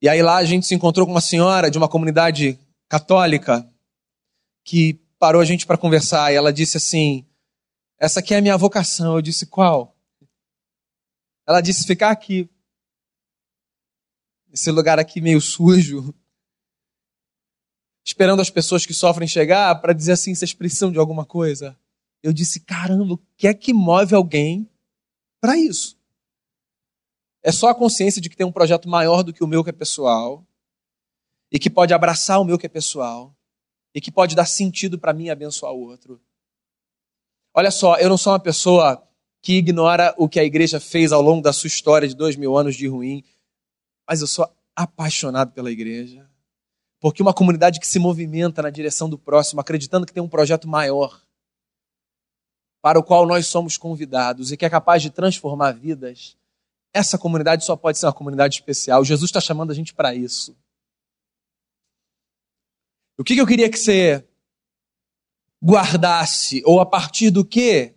E 0.00 0.08
aí 0.08 0.22
lá 0.22 0.36
a 0.36 0.44
gente 0.46 0.64
se 0.64 0.74
encontrou 0.74 1.04
com 1.04 1.12
uma 1.12 1.20
senhora 1.20 1.70
de 1.70 1.76
uma 1.76 1.86
comunidade 1.86 2.58
católica 2.88 3.70
que 4.64 4.94
parou 5.18 5.42
a 5.42 5.44
gente 5.44 5.66
para 5.66 5.76
conversar 5.76 6.32
e 6.32 6.36
ela 6.36 6.50
disse 6.50 6.78
assim: 6.78 7.26
Essa 7.98 8.20
aqui 8.20 8.32
é 8.32 8.38
a 8.38 8.42
minha 8.42 8.56
vocação. 8.56 9.16
Eu 9.16 9.20
disse: 9.20 9.44
Qual? 9.44 9.95
Ela 11.46 11.60
disse: 11.60 11.86
Ficar 11.86 12.10
aqui 12.10 12.50
esse 14.56 14.70
lugar 14.70 14.98
aqui 14.98 15.20
meio 15.20 15.40
sujo, 15.40 16.14
esperando 18.02 18.40
as 18.40 18.48
pessoas 18.48 18.86
que 18.86 18.94
sofrem 18.94 19.28
chegar 19.28 19.80
para 19.80 19.92
dizer 19.92 20.12
assim: 20.12 20.34
vocês 20.34 20.54
precisam 20.54 20.90
de 20.90 20.98
alguma 20.98 21.26
coisa. 21.26 21.78
Eu 22.22 22.32
disse: 22.32 22.60
caramba, 22.60 23.14
o 23.14 23.18
que 23.36 23.46
é 23.46 23.52
que 23.52 23.74
move 23.74 24.14
alguém 24.14 24.68
para 25.40 25.56
isso? 25.58 25.96
É 27.42 27.52
só 27.52 27.68
a 27.68 27.74
consciência 27.74 28.20
de 28.20 28.30
que 28.30 28.36
tem 28.36 28.46
um 28.46 28.52
projeto 28.52 28.88
maior 28.88 29.22
do 29.22 29.32
que 29.32 29.44
o 29.44 29.46
meu 29.46 29.62
que 29.62 29.70
é 29.70 29.72
pessoal, 29.72 30.44
e 31.52 31.58
que 31.58 31.70
pode 31.70 31.92
abraçar 31.92 32.40
o 32.40 32.44
meu 32.44 32.58
que 32.58 32.66
é 32.66 32.68
pessoal, 32.70 33.36
e 33.94 34.00
que 34.00 34.10
pode 34.10 34.34
dar 34.34 34.46
sentido 34.46 34.98
para 34.98 35.12
mim 35.12 35.28
abençoar 35.28 35.72
o 35.72 35.80
outro. 35.80 36.20
Olha 37.54 37.70
só, 37.70 37.96
eu 37.98 38.08
não 38.08 38.18
sou 38.18 38.32
uma 38.32 38.40
pessoa 38.40 39.06
que 39.42 39.54
ignora 39.54 40.14
o 40.18 40.28
que 40.28 40.40
a 40.40 40.44
igreja 40.44 40.80
fez 40.80 41.12
ao 41.12 41.22
longo 41.22 41.42
da 41.42 41.52
sua 41.52 41.68
história 41.68 42.08
de 42.08 42.14
dois 42.14 42.36
mil 42.36 42.56
anos 42.56 42.74
de 42.74 42.88
ruim 42.88 43.24
mas 44.06 44.20
eu 44.20 44.26
sou 44.26 44.48
apaixonado 44.74 45.52
pela 45.52 45.70
igreja. 45.70 46.30
Porque 47.00 47.22
uma 47.22 47.34
comunidade 47.34 47.80
que 47.80 47.86
se 47.86 47.98
movimenta 47.98 48.62
na 48.62 48.70
direção 48.70 49.10
do 49.10 49.18
próximo, 49.18 49.60
acreditando 49.60 50.06
que 50.06 50.12
tem 50.12 50.22
um 50.22 50.28
projeto 50.28 50.68
maior, 50.68 51.20
para 52.80 52.98
o 52.98 53.02
qual 53.02 53.26
nós 53.26 53.46
somos 53.48 53.76
convidados 53.76 54.52
e 54.52 54.56
que 54.56 54.64
é 54.64 54.70
capaz 54.70 55.02
de 55.02 55.10
transformar 55.10 55.72
vidas, 55.72 56.36
essa 56.92 57.18
comunidade 57.18 57.64
só 57.64 57.76
pode 57.76 57.98
ser 57.98 58.06
uma 58.06 58.12
comunidade 58.12 58.54
especial. 58.54 59.04
Jesus 59.04 59.28
está 59.28 59.40
chamando 59.40 59.72
a 59.72 59.74
gente 59.74 59.92
para 59.92 60.14
isso. 60.14 60.56
O 63.18 63.24
que, 63.24 63.34
que 63.34 63.40
eu 63.40 63.46
queria 63.46 63.68
que 63.68 63.78
você 63.78 64.24
guardasse, 65.62 66.62
ou 66.64 66.80
a 66.80 66.86
partir 66.86 67.30
do 67.30 67.44
que 67.44 67.94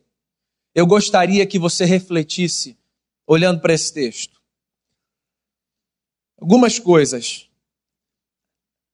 eu 0.80 0.88
gostaria 0.88 1.46
que 1.46 1.60
você 1.60 1.86
refletisse 1.86 2.78
olhando 3.28 3.62
para 3.62 3.74
esse 3.74 3.94
texto? 3.94 4.39
algumas 6.39 6.80
coisas. 6.80 7.50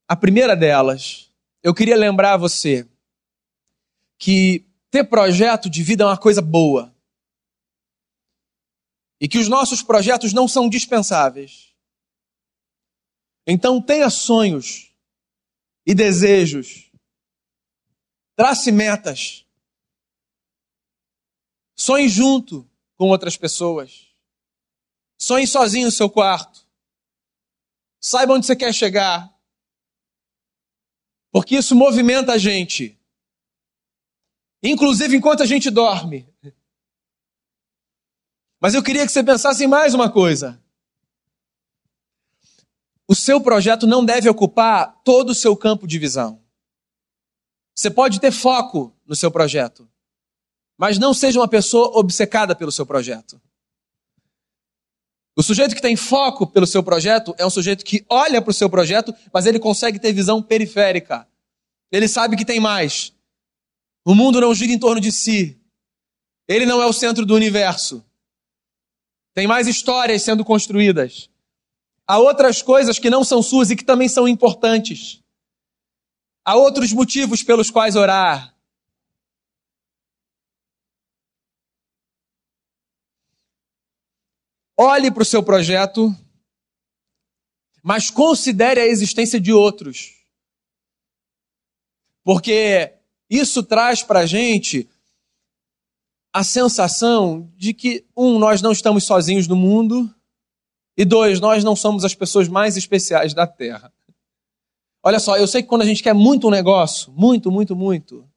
A 0.08 0.16
primeira 0.16 0.56
delas, 0.56 1.32
eu 1.64 1.74
queria 1.74 1.96
lembrar 1.96 2.34
a 2.34 2.38
você 2.38 2.88
que 4.18 4.66
ter 4.90 5.04
projeto 5.06 5.70
de 5.70 5.84
vida 5.84 6.04
é 6.04 6.08
uma 6.08 6.18
coisa 6.18 6.42
boa. 6.42 6.94
E 9.20 9.28
que 9.28 9.38
os 9.38 9.48
nossos 9.48 9.82
projetos 9.82 10.34
não 10.34 10.48
são 10.48 10.70
dispensáveis. 10.70 11.74
Então 13.48 13.82
tenha 13.82 14.10
sonhos 14.10 14.92
e 15.86 15.94
desejos. 15.94 16.92
Trace 18.36 18.72
metas. 18.72 19.45
Sonhe 21.76 22.08
junto 22.08 22.70
com 22.96 23.10
outras 23.10 23.36
pessoas. 23.36 24.08
Sonhe 25.18 25.46
sozinho 25.46 25.86
no 25.86 25.92
seu 25.92 26.10
quarto. 26.10 26.66
Saiba 28.00 28.34
onde 28.34 28.46
você 28.46 28.56
quer 28.56 28.74
chegar. 28.74 29.34
Porque 31.32 31.58
isso 31.58 31.76
movimenta 31.76 32.34
a 32.34 32.38
gente. 32.38 33.00
Inclusive 34.64 35.18
enquanto 35.18 35.44
a 35.44 35.46
gente 35.46 35.70
dorme. 35.70 36.28
Mas 38.60 38.74
eu 38.74 38.82
queria 38.82 39.06
que 39.06 39.12
você 39.12 39.24
pensasse 39.24 39.64
em 39.64 39.68
mais 39.68 39.94
uma 39.94 40.12
coisa. 40.12 40.62
O 43.08 43.14
seu 43.14 43.40
projeto 43.42 43.86
não 43.86 44.04
deve 44.04 44.30
ocupar 44.30 45.02
todo 45.04 45.32
o 45.32 45.36
seu 45.36 45.56
campo 45.56 45.86
de 45.86 46.00
visão. 46.00 46.42
Você 47.76 47.92
pode 47.92 48.20
ter 48.20 48.32
foco 48.32 48.96
no 49.06 49.16
seu 49.16 49.30
projeto, 49.30 49.88
mas 50.78 50.98
não 51.00 51.14
seja 51.14 51.40
uma 51.40 51.48
pessoa 51.48 51.98
obcecada 51.98 52.56
pelo 52.56 52.72
seu 52.72 52.86
projeto. 52.86 53.42
O 55.36 55.44
sujeito 55.44 55.76
que 55.76 55.82
tem 55.82 55.96
foco 55.96 56.48
pelo 56.48 56.66
seu 56.66 56.82
projeto 56.82 57.36
é 57.38 57.46
um 57.46 57.50
sujeito 57.50 57.84
que 57.84 58.06
olha 58.10 58.42
para 58.42 58.52
o 58.52 58.54
seu 58.54 58.70
projeto, 58.70 59.14
mas 59.34 59.46
ele 59.46 59.60
consegue 59.60 60.00
ter 60.00 60.14
visão 60.14 60.42
periférica. 60.42 61.28
Ele 61.92 62.08
sabe 62.08 62.38
que 62.38 62.46
tem 62.46 62.60
mais. 62.60 63.14
O 64.06 64.16
mundo 64.16 64.40
não 64.40 64.56
gira 64.56 64.72
em 64.72 64.80
torno 64.80 65.02
de 65.02 65.12
si. 65.12 65.60
Ele 66.48 66.66
não 66.66 66.82
é 66.82 66.86
o 66.86 66.94
centro 66.94 67.26
do 67.26 67.36
universo. 67.36 68.06
Tem 69.34 69.46
mais 69.46 69.68
histórias 69.68 70.22
sendo 70.24 70.46
construídas. 70.46 71.30
Há 72.08 72.18
outras 72.18 72.62
coisas 72.62 72.98
que 72.98 73.10
não 73.10 73.24
são 73.24 73.42
suas 73.42 73.70
e 73.70 73.76
que 73.76 73.84
também 73.84 74.08
são 74.08 74.28
importantes. 74.28 75.22
Há 76.46 76.56
outros 76.56 76.94
motivos 76.94 77.44
pelos 77.44 77.70
quais 77.70 77.98
orar. 77.98 78.55
Olhe 84.78 85.10
para 85.10 85.24
o 85.24 85.26
seu 85.26 85.42
projeto, 85.42 86.14
mas 87.82 88.10
considere 88.10 88.80
a 88.80 88.86
existência 88.86 89.40
de 89.40 89.54
outros. 89.54 90.14
Porque 92.24 92.94
isso 93.30 93.64
traz 93.64 94.04
para 94.04 94.22
a 94.22 94.26
gente 94.26 94.90
a 96.34 96.44
sensação 96.44 97.50
de 97.56 97.74
que, 97.74 98.06
um, 98.18 98.38
nós 98.38 98.62
não 98.62 98.72
estamos 98.72 99.06
sozinhos 99.06 99.48
no 99.48 99.56
mundo, 99.56 100.14
E 100.98 101.04
dois, 101.04 101.40
nós 101.42 101.64
não 101.64 101.76
somos 101.76 102.06
as 102.06 102.16
pessoas 102.16 102.48
mais 102.48 102.78
especiais 102.78 103.34
da 103.34 103.46
Terra. 103.46 103.92
Olha 105.04 105.20
só, 105.20 105.38
eu 105.38 105.48
sei 105.48 105.62
que 105.62 105.68
quando 105.68 105.82
a 105.82 105.86
gente 105.86 106.02
quer 106.02 106.14
muito 106.14 106.48
um 106.48 106.52
negócio, 106.52 107.12
muito, 107.12 107.52
muito, 107.52 107.76
muito, 107.76 108.28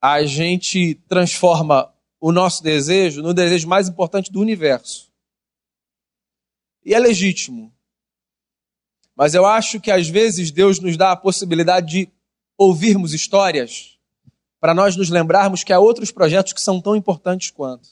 a 0.00 0.22
gente 0.24 0.94
transforma 1.08 1.92
o 2.20 2.30
nosso 2.30 2.62
desejo 2.62 3.22
no 3.22 3.34
desejo 3.34 3.66
mais 3.66 3.88
importante 3.88 4.30
do 4.30 4.40
universo. 4.40 5.11
E 6.84 6.94
é 6.94 6.98
legítimo. 6.98 7.72
Mas 9.14 9.34
eu 9.34 9.46
acho 9.46 9.80
que 9.80 9.90
às 9.90 10.08
vezes 10.08 10.50
Deus 10.50 10.80
nos 10.80 10.96
dá 10.96 11.12
a 11.12 11.16
possibilidade 11.16 11.86
de 11.86 12.12
ouvirmos 12.56 13.12
histórias 13.12 13.98
para 14.58 14.74
nós 14.74 14.96
nos 14.96 15.10
lembrarmos 15.10 15.64
que 15.64 15.72
há 15.72 15.78
outros 15.78 16.10
projetos 16.10 16.52
que 16.52 16.60
são 16.60 16.80
tão 16.80 16.94
importantes 16.94 17.50
quanto. 17.50 17.88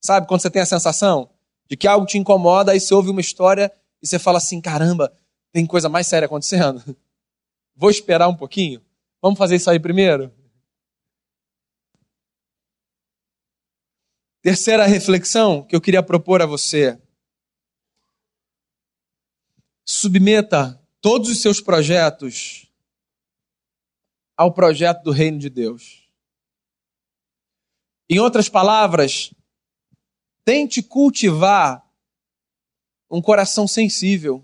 Sabe 0.00 0.26
quando 0.26 0.40
você 0.40 0.50
tem 0.50 0.62
a 0.62 0.66
sensação 0.66 1.30
de 1.68 1.76
que 1.76 1.86
algo 1.86 2.06
te 2.06 2.16
incomoda, 2.16 2.72
aí 2.72 2.80
você 2.80 2.94
ouve 2.94 3.10
uma 3.10 3.20
história 3.20 3.72
e 4.02 4.06
você 4.06 4.18
fala 4.18 4.38
assim: 4.38 4.60
caramba, 4.60 5.12
tem 5.52 5.66
coisa 5.66 5.88
mais 5.88 6.06
séria 6.06 6.26
acontecendo? 6.26 6.96
Vou 7.76 7.90
esperar 7.90 8.28
um 8.28 8.34
pouquinho? 8.34 8.82
Vamos 9.20 9.38
fazer 9.38 9.56
isso 9.56 9.70
aí 9.70 9.78
primeiro? 9.78 10.32
Terceira 14.40 14.86
reflexão 14.86 15.62
que 15.62 15.76
eu 15.76 15.80
queria 15.80 16.02
propor 16.02 16.40
a 16.40 16.46
você. 16.46 16.98
Submeta 19.90 20.78
todos 21.00 21.30
os 21.30 21.40
seus 21.40 21.62
projetos 21.62 22.70
ao 24.36 24.52
projeto 24.52 25.02
do 25.02 25.10
reino 25.10 25.38
de 25.38 25.48
Deus. 25.48 26.06
Em 28.10 28.18
outras 28.18 28.48
palavras, 28.48 29.32
Tente 30.48 30.82
cultivar 30.82 31.86
um 33.10 33.20
coração 33.20 33.68
sensível 33.68 34.42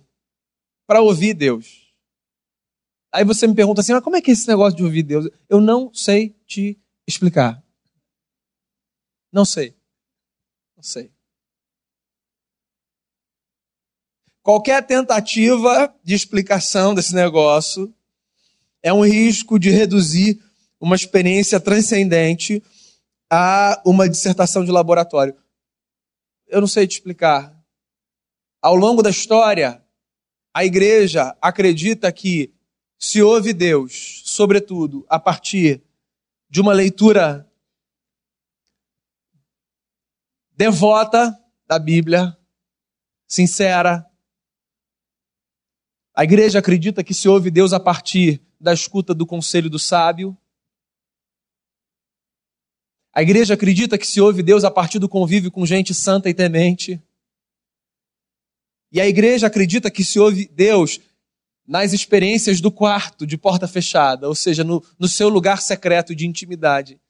para 0.87 1.01
ouvir 1.01 1.33
Deus. 1.33 1.95
Aí 3.11 3.25
você 3.25 3.47
me 3.47 3.55
pergunta 3.55 3.81
assim: 3.81 3.95
mas 3.95 4.05
como 4.05 4.15
é 4.15 4.21
que 4.21 4.31
é 4.31 4.35
esse 4.35 4.47
negócio 4.47 4.77
de 4.77 4.85
ouvir 4.85 5.03
Deus? 5.03 5.31
Eu 5.49 5.63
não 5.63 5.95
sei 5.95 6.39
te 6.45 6.79
explicar. 7.07 7.65
Não 9.33 9.47
sei. 9.47 9.75
Não 10.77 10.83
sei. 10.83 11.14
Qualquer 14.45 14.87
tentativa 14.87 15.93
de 16.05 16.15
explicação 16.15 16.95
desse 16.95 17.17
negócio 17.17 17.93
é 18.81 18.93
um 18.93 19.05
risco 19.05 19.59
de 19.59 19.71
reduzir 19.71 20.41
uma 20.79 20.95
experiência 20.95 21.59
transcendente 21.59 22.63
a 23.29 23.83
uma 23.85 24.09
dissertação 24.09 24.65
de 24.65 24.71
laboratório 24.71 25.35
eu 26.55 26.61
não 26.61 26.69
sei 26.69 26.87
te 26.87 26.93
explicar. 26.93 27.53
Ao 28.63 28.77
longo 28.77 29.03
da 29.03 29.11
história, 29.11 29.85
a 30.55 30.65
igreja 30.65 31.37
acredita 31.41 32.11
que 32.13 32.55
se 32.97 33.21
ouve 33.21 33.53
Deus, 33.53 34.23
sobretudo 34.25 35.05
a 35.09 35.19
partir 35.19 35.83
de 36.49 36.61
uma 36.61 36.73
leitura 36.73 37.51
devota 40.53 41.37
da 41.67 41.79
Bíblia, 41.79 42.39
sincera. 43.27 44.09
A 46.15 46.23
igreja 46.23 46.61
acredita 46.61 47.03
que 47.03 47.13
se 47.13 47.29
ouve 47.29 47.51
Deus 47.51 47.73
a 47.73 47.81
partir 47.81 48.41
da 48.61 48.73
escuta 48.73 49.13
do 49.13 49.27
conselho 49.27 49.69
do 49.69 49.81
sábio. 49.81 50.37
A 53.13 53.21
igreja 53.21 53.55
acredita 53.55 53.99
que 53.99 54.07
se 54.07 54.21
ouve 54.21 54.41
Deus 54.41 54.63
a 54.63 54.71
partir 54.71 55.01
do 55.01 55.09
convívio 55.09 55.51
com 55.51 55.67
gente 55.67 55.93
santa 55.93 56.31
e 56.31 56.35
temente. 56.35 57.03
E 58.93 59.01
a 59.01 59.09
igreja 59.09 59.49
acredita 59.49 59.91
que 59.91 60.05
se 60.05 60.21
ouve 60.21 60.47
Deus 60.47 61.01
nas 61.67 61.93
experiências 61.93 62.61
do 62.61 62.71
quarto, 62.71 63.27
de 63.27 63.37
porta 63.37 63.67
fechada, 63.67 64.29
ou 64.29 64.37
seja, 64.37 64.63
no, 64.63 64.85
no 64.97 65.09
seu 65.09 65.29
lugar 65.29 65.61
secreto 65.61 66.15
de 66.15 66.29
intimidade. 66.29 67.01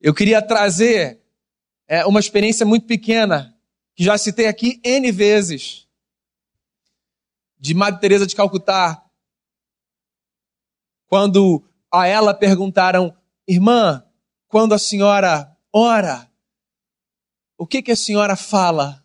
Eu 0.00 0.12
queria 0.12 0.42
trazer 0.42 1.20
é, 1.86 2.04
uma 2.06 2.18
experiência 2.18 2.66
muito 2.66 2.86
pequena, 2.86 3.56
que 3.94 4.02
já 4.02 4.18
citei 4.18 4.46
aqui 4.46 4.80
N 4.82 5.12
vezes, 5.12 5.83
de 7.64 7.72
Madre 7.72 7.98
Teresa 7.98 8.26
de 8.26 8.36
Calcutá, 8.36 9.02
quando 11.06 11.64
a 11.90 12.06
ela 12.06 12.34
perguntaram, 12.34 13.16
irmã, 13.48 14.06
quando 14.46 14.74
a 14.74 14.78
senhora 14.78 15.50
ora, 15.72 16.30
o 17.56 17.66
que, 17.66 17.80
que 17.80 17.90
a 17.90 17.96
senhora 17.96 18.36
fala? 18.36 19.02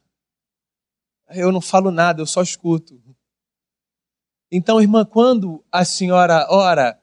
Eu 1.29 1.53
não 1.53 1.61
falo 1.61 1.89
nada, 1.89 2.21
eu 2.21 2.25
só 2.25 2.41
escuto. 2.41 3.01
Então, 4.51 4.81
irmã, 4.81 5.05
quando 5.05 5.63
a 5.71 5.85
senhora 5.85 6.45
ora, 6.49 7.01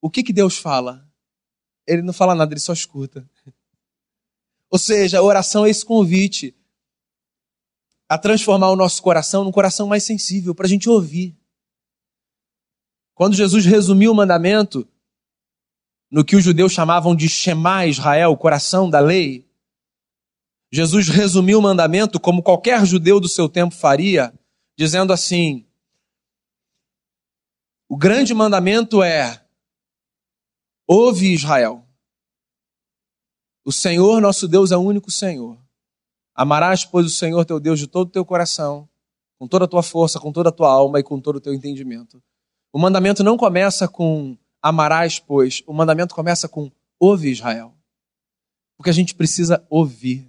o 0.00 0.08
que, 0.08 0.22
que 0.22 0.32
Deus 0.32 0.56
fala? 0.56 1.10
Ele 1.88 2.02
não 2.02 2.12
fala 2.12 2.36
nada, 2.36 2.52
ele 2.52 2.60
só 2.60 2.72
escuta. 2.72 3.28
Ou 4.70 4.78
seja, 4.78 5.18
a 5.18 5.22
oração 5.22 5.66
é 5.66 5.70
esse 5.70 5.84
convite 5.84 6.56
a 8.14 8.18
transformar 8.18 8.70
o 8.70 8.76
nosso 8.76 9.02
coração 9.02 9.42
num 9.42 9.50
coração 9.50 9.88
mais 9.88 10.04
sensível, 10.04 10.54
para 10.54 10.66
a 10.66 10.68
gente 10.68 10.88
ouvir. 10.88 11.36
Quando 13.12 13.34
Jesus 13.34 13.66
resumiu 13.66 14.12
o 14.12 14.14
mandamento, 14.14 14.86
no 16.08 16.24
que 16.24 16.36
os 16.36 16.44
judeus 16.44 16.70
chamavam 16.70 17.12
de 17.12 17.28
Shema 17.28 17.86
Israel, 17.86 18.30
o 18.30 18.36
coração 18.36 18.88
da 18.88 19.00
lei, 19.00 19.50
Jesus 20.70 21.08
resumiu 21.08 21.58
o 21.58 21.62
mandamento 21.62 22.20
como 22.20 22.40
qualquer 22.40 22.86
judeu 22.86 23.18
do 23.18 23.28
seu 23.28 23.48
tempo 23.48 23.74
faria, 23.74 24.32
dizendo 24.78 25.12
assim: 25.12 25.66
O 27.88 27.96
grande 27.96 28.32
mandamento 28.32 29.02
é: 29.02 29.44
Ouve 30.86 31.32
Israel. 31.32 31.84
O 33.64 33.72
Senhor 33.72 34.20
nosso 34.20 34.46
Deus 34.46 34.70
é 34.70 34.76
o 34.76 34.82
único 34.82 35.10
Senhor. 35.10 35.63
Amarás, 36.34 36.84
pois, 36.84 37.06
o 37.06 37.10
Senhor 37.10 37.44
teu 37.44 37.60
Deus 37.60 37.78
de 37.78 37.86
todo 37.86 38.08
o 38.08 38.10
teu 38.10 38.24
coração, 38.24 38.88
com 39.38 39.46
toda 39.46 39.66
a 39.66 39.68
tua 39.68 39.82
força, 39.82 40.18
com 40.18 40.32
toda 40.32 40.48
a 40.48 40.52
tua 40.52 40.70
alma 40.70 40.98
e 40.98 41.02
com 41.02 41.20
todo 41.20 41.36
o 41.36 41.40
teu 41.40 41.54
entendimento. 41.54 42.22
O 42.72 42.78
mandamento 42.78 43.22
não 43.22 43.36
começa 43.36 43.86
com 43.86 44.36
Amarás, 44.60 45.18
pois, 45.18 45.62
o 45.66 45.74
mandamento 45.74 46.14
começa 46.14 46.48
com 46.48 46.72
ouve 46.98 47.30
Israel. 47.30 47.74
Porque 48.76 48.90
a 48.90 48.94
gente 48.94 49.14
precisa 49.14 49.64
ouvir. 49.68 50.26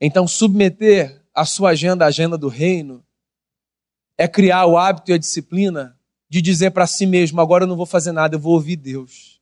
Então, 0.00 0.26
submeter 0.26 1.22
a 1.34 1.44
sua 1.44 1.70
agenda 1.70 2.04
à 2.04 2.08
agenda 2.08 2.38
do 2.38 2.48
reino 2.48 3.04
é 4.16 4.26
criar 4.26 4.66
o 4.66 4.78
hábito 4.78 5.10
e 5.10 5.14
a 5.14 5.18
disciplina 5.18 5.98
de 6.28 6.40
dizer 6.40 6.70
para 6.70 6.86
si 6.86 7.06
mesmo: 7.06 7.40
agora 7.40 7.64
eu 7.64 7.68
não 7.68 7.76
vou 7.76 7.86
fazer 7.86 8.12
nada, 8.12 8.36
eu 8.36 8.40
vou 8.40 8.54
ouvir 8.54 8.76
Deus. 8.76 9.40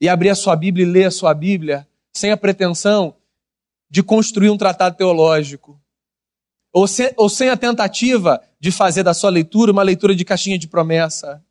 E 0.00 0.08
abrir 0.08 0.30
a 0.30 0.34
sua 0.34 0.56
Bíblia 0.56 0.84
e 0.84 0.90
ler 0.90 1.04
a 1.04 1.10
sua 1.10 1.32
Bíblia 1.32 1.88
sem 2.12 2.30
a 2.30 2.36
pretensão 2.36 3.16
de 3.90 4.02
construir 4.02 4.50
um 4.50 4.58
tratado 4.58 4.96
teológico. 4.96 5.80
Ou 6.72 6.86
sem, 6.86 7.12
ou 7.16 7.28
sem 7.28 7.48
a 7.48 7.56
tentativa 7.56 8.42
de 8.60 8.70
fazer 8.70 9.02
da 9.02 9.14
sua 9.14 9.30
leitura 9.30 9.72
uma 9.72 9.82
leitura 9.82 10.14
de 10.14 10.24
caixinha 10.24 10.58
de 10.58 10.68
promessa. 10.68 11.44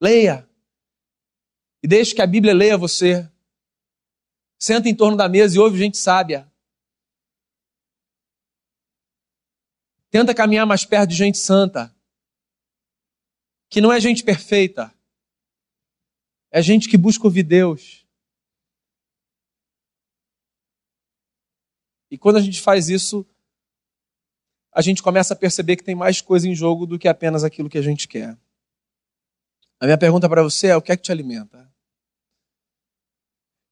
Leia. 0.00 0.48
E 1.82 1.88
deixe 1.88 2.14
que 2.14 2.22
a 2.22 2.26
Bíblia 2.26 2.54
leia 2.54 2.78
você. 2.78 3.28
Senta 4.58 4.88
em 4.88 4.94
torno 4.94 5.16
da 5.16 5.28
mesa 5.28 5.56
e 5.56 5.58
ouve 5.58 5.78
gente 5.78 5.98
sábia. 5.98 6.50
Tenta 10.10 10.34
caminhar 10.34 10.66
mais 10.66 10.84
perto 10.84 11.10
de 11.10 11.16
gente 11.16 11.38
santa. 11.38 11.92
Que 13.68 13.80
não 13.80 13.92
é 13.92 13.98
gente 13.98 14.22
perfeita. 14.22 14.94
É 16.50 16.62
gente 16.62 16.88
que 16.88 16.98
busca 16.98 17.24
ouvir 17.24 17.42
Deus. 17.42 18.01
E 22.12 22.18
quando 22.18 22.36
a 22.36 22.42
gente 22.42 22.60
faz 22.60 22.90
isso, 22.90 23.24
a 24.70 24.82
gente 24.82 25.02
começa 25.02 25.32
a 25.32 25.36
perceber 25.36 25.76
que 25.76 25.82
tem 25.82 25.94
mais 25.94 26.20
coisa 26.20 26.46
em 26.46 26.54
jogo 26.54 26.84
do 26.84 26.98
que 26.98 27.08
apenas 27.08 27.42
aquilo 27.42 27.70
que 27.70 27.78
a 27.78 27.82
gente 27.82 28.06
quer. 28.06 28.38
A 29.80 29.86
minha 29.86 29.96
pergunta 29.96 30.28
para 30.28 30.42
você 30.42 30.66
é: 30.66 30.76
o 30.76 30.82
que 30.82 30.92
é 30.92 30.96
que 30.96 31.04
te 31.04 31.10
alimenta? 31.10 31.72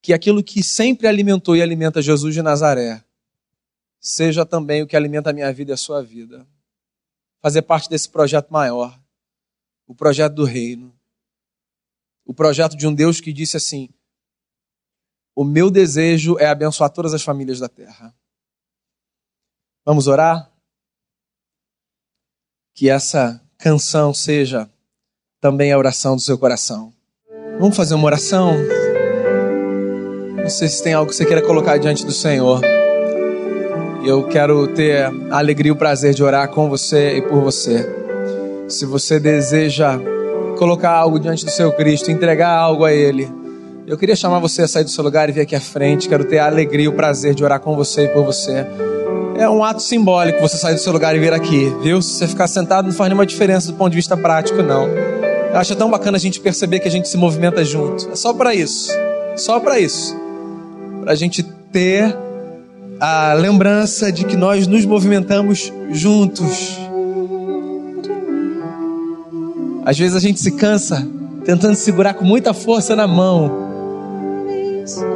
Que 0.01 0.15
aquilo 0.15 0.43
que 0.43 0.63
sempre 0.63 1.07
alimentou 1.07 1.55
e 1.55 1.61
alimenta 1.61 2.01
Jesus 2.01 2.33
de 2.33 2.41
Nazaré 2.41 3.05
seja 4.01 4.47
também 4.47 4.83
o 4.83 4.87
que 4.87 4.97
alimenta 4.97 5.29
a 5.29 5.35
minha 5.35 5.53
vida 5.53 5.73
e 5.73 5.75
a 5.75 5.77
sua 5.77 6.03
vida. 6.03 6.49
Fazer 7.43 7.61
parte 7.61 7.91
desse 7.91 8.09
projeto 8.09 8.51
maior, 8.51 8.99
o 9.87 9.95
projeto 9.95 10.37
do 10.37 10.45
reino, 10.45 10.99
o 12.25 12.33
projeto 12.33 12.75
de 12.75 12.87
um 12.87 12.95
Deus 12.95 13.21
que 13.21 13.35
disse 13.35 13.59
assim: 13.59 13.91
O 15.35 15.45
meu 15.45 15.71
desejo 15.71 16.39
é 16.39 16.47
abençoar 16.47 16.89
todas 16.89 17.13
as 17.13 17.23
famílias 17.23 17.61
da 17.61 17.69
terra. 17.69 18.19
Vamos 19.91 20.07
orar? 20.07 20.49
Que 22.77 22.89
essa 22.89 23.41
canção 23.59 24.15
seja 24.15 24.71
também 25.41 25.73
a 25.73 25.79
oração 25.79 26.15
do 26.15 26.23
seu 26.23 26.39
coração. 26.39 26.93
Vamos 27.59 27.77
fazer 27.77 27.97
uma 27.97 28.07
oração? 28.07 28.55
Não 30.37 30.49
sei 30.49 30.69
se 30.69 30.81
tem 30.81 30.93
algo 30.93 31.11
que 31.11 31.17
você 31.17 31.27
queira 31.27 31.45
colocar 31.45 31.77
diante 31.77 32.07
do 32.07 32.13
Senhor. 32.13 32.61
Eu 34.07 34.29
quero 34.29 34.73
ter 34.75 35.07
a 35.29 35.39
alegria 35.39 35.71
e 35.71 35.73
o 35.73 35.77
prazer 35.77 36.15
de 36.15 36.23
orar 36.23 36.49
com 36.51 36.69
você 36.69 37.17
e 37.17 37.23
por 37.23 37.41
você. 37.41 37.85
Se 38.69 38.87
você 38.87 39.19
deseja 39.19 39.99
colocar 40.57 40.93
algo 40.93 41.19
diante 41.19 41.45
do 41.45 41.51
seu 41.51 41.73
Cristo, 41.73 42.13
entregar 42.13 42.53
algo 42.53 42.85
a 42.85 42.93
Ele, 42.93 43.29
eu 43.89 43.99
queria 43.99 44.15
chamar 44.15 44.39
você 44.39 44.63
a 44.63 44.69
sair 44.69 44.85
do 44.85 44.91
seu 44.91 45.03
lugar 45.03 45.29
e 45.29 45.33
vir 45.33 45.41
aqui 45.41 45.57
à 45.57 45.61
frente. 45.61 46.09
Quero 46.09 46.25
ter 46.25 46.39
a 46.39 46.47
alegria 46.47 46.85
e 46.85 46.89
o 46.89 46.95
prazer 46.95 47.35
de 47.35 47.43
orar 47.43 47.59
com 47.59 47.75
você 47.75 48.05
e 48.05 48.09
por 48.11 48.25
você. 48.25 48.65
É 49.41 49.49
um 49.49 49.65
ato 49.65 49.81
simbólico 49.81 50.39
você 50.39 50.59
sair 50.59 50.75
do 50.75 50.81
seu 50.83 50.93
lugar 50.93 51.17
e 51.17 51.19
vir 51.19 51.33
aqui, 51.33 51.75
viu? 51.83 52.03
Se 52.03 52.11
você 52.11 52.29
ficar 52.29 52.47
sentado 52.47 52.89
não 52.89 52.93
faz 52.93 53.09
nenhuma 53.09 53.25
diferença 53.25 53.69
do 53.69 53.79
ponto 53.79 53.89
de 53.89 53.97
vista 53.97 54.15
prático, 54.15 54.63
não. 54.63 54.87
Eu 54.87 55.57
acho 55.57 55.75
tão 55.75 55.89
bacana 55.91 56.19
a 56.19 56.21
gente 56.21 56.39
perceber 56.39 56.79
que 56.79 56.87
a 56.87 56.91
gente 56.91 57.09
se 57.09 57.17
movimenta 57.17 57.65
junto. 57.65 58.11
É 58.11 58.17
só 58.17 58.35
para 58.35 58.55
isso. 58.55 58.93
Só 59.37 59.59
para 59.59 59.81
isso. 59.81 60.15
Para 61.01 61.13
a 61.13 61.15
gente 61.15 61.43
ter 61.73 62.15
a 63.01 63.33
lembrança 63.33 64.13
de 64.13 64.27
que 64.27 64.37
nós 64.37 64.67
nos 64.67 64.85
movimentamos 64.85 65.73
juntos. 65.91 66.79
Às 69.87 69.99
vezes 69.99 70.15
a 70.15 70.21
gente 70.21 70.39
se 70.39 70.51
cansa 70.51 71.09
tentando 71.47 71.77
segurar 71.77 72.13
com 72.13 72.27
muita 72.27 72.53
força 72.53 72.95
na 72.95 73.07
mão 73.07 73.51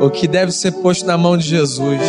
o 0.01 0.09
que 0.09 0.27
deve 0.27 0.51
ser 0.51 0.73
posto 0.73 1.05
na 1.05 1.19
mão 1.19 1.37
de 1.37 1.47
Jesus. 1.47 2.01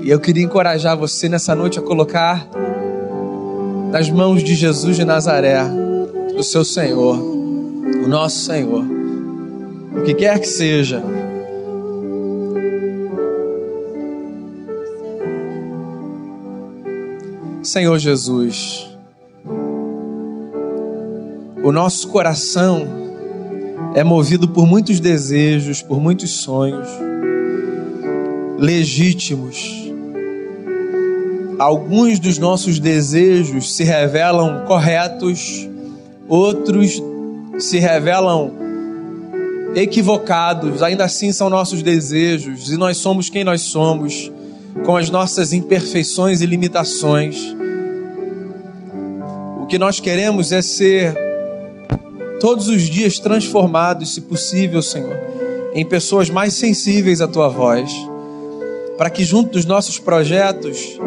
E 0.00 0.10
eu 0.10 0.20
queria 0.20 0.44
encorajar 0.44 0.96
você 0.96 1.28
nessa 1.28 1.54
noite 1.54 1.78
a 1.78 1.82
colocar 1.82 2.48
nas 3.90 4.08
mãos 4.10 4.42
de 4.42 4.54
Jesus 4.54 4.96
de 4.96 5.04
Nazaré, 5.04 5.60
o 6.36 6.42
seu 6.42 6.64
Senhor, 6.64 7.18
o 7.18 8.08
nosso 8.08 8.44
Senhor, 8.44 8.84
o 9.96 10.02
que 10.02 10.14
quer 10.14 10.38
que 10.38 10.46
seja. 10.46 11.02
Senhor 17.62 17.98
Jesus, 17.98 18.88
o 21.62 21.72
nosso 21.72 22.08
coração 22.08 22.86
é 23.94 24.02
movido 24.04 24.48
por 24.48 24.66
muitos 24.66 25.00
desejos, 25.00 25.82
por 25.82 26.00
muitos 26.00 26.30
sonhos 26.30 26.88
legítimos. 28.58 29.87
Alguns 31.58 32.20
dos 32.20 32.38
nossos 32.38 32.78
desejos 32.78 33.74
se 33.74 33.82
revelam 33.82 34.64
corretos, 34.64 35.68
outros 36.28 37.02
se 37.58 37.78
revelam 37.78 38.52
equivocados, 39.74 40.84
ainda 40.84 41.04
assim 41.04 41.32
são 41.32 41.50
nossos 41.50 41.82
desejos 41.82 42.70
e 42.70 42.76
nós 42.76 42.98
somos 42.98 43.28
quem 43.28 43.42
nós 43.42 43.62
somos, 43.62 44.30
com 44.84 44.96
as 44.96 45.10
nossas 45.10 45.52
imperfeições 45.52 46.40
e 46.40 46.46
limitações. 46.46 47.36
O 49.60 49.66
que 49.66 49.78
nós 49.78 49.98
queremos 49.98 50.52
é 50.52 50.62
ser 50.62 51.14
todos 52.40 52.68
os 52.68 52.82
dias 52.82 53.18
transformados, 53.18 54.14
se 54.14 54.20
possível, 54.20 54.80
Senhor, 54.80 55.16
em 55.74 55.84
pessoas 55.84 56.30
mais 56.30 56.54
sensíveis 56.54 57.20
à 57.20 57.26
tua 57.26 57.48
voz, 57.48 57.90
para 58.96 59.10
que 59.10 59.24
junto 59.24 59.50
dos 59.50 59.64
nossos 59.64 59.98
projetos 59.98 60.98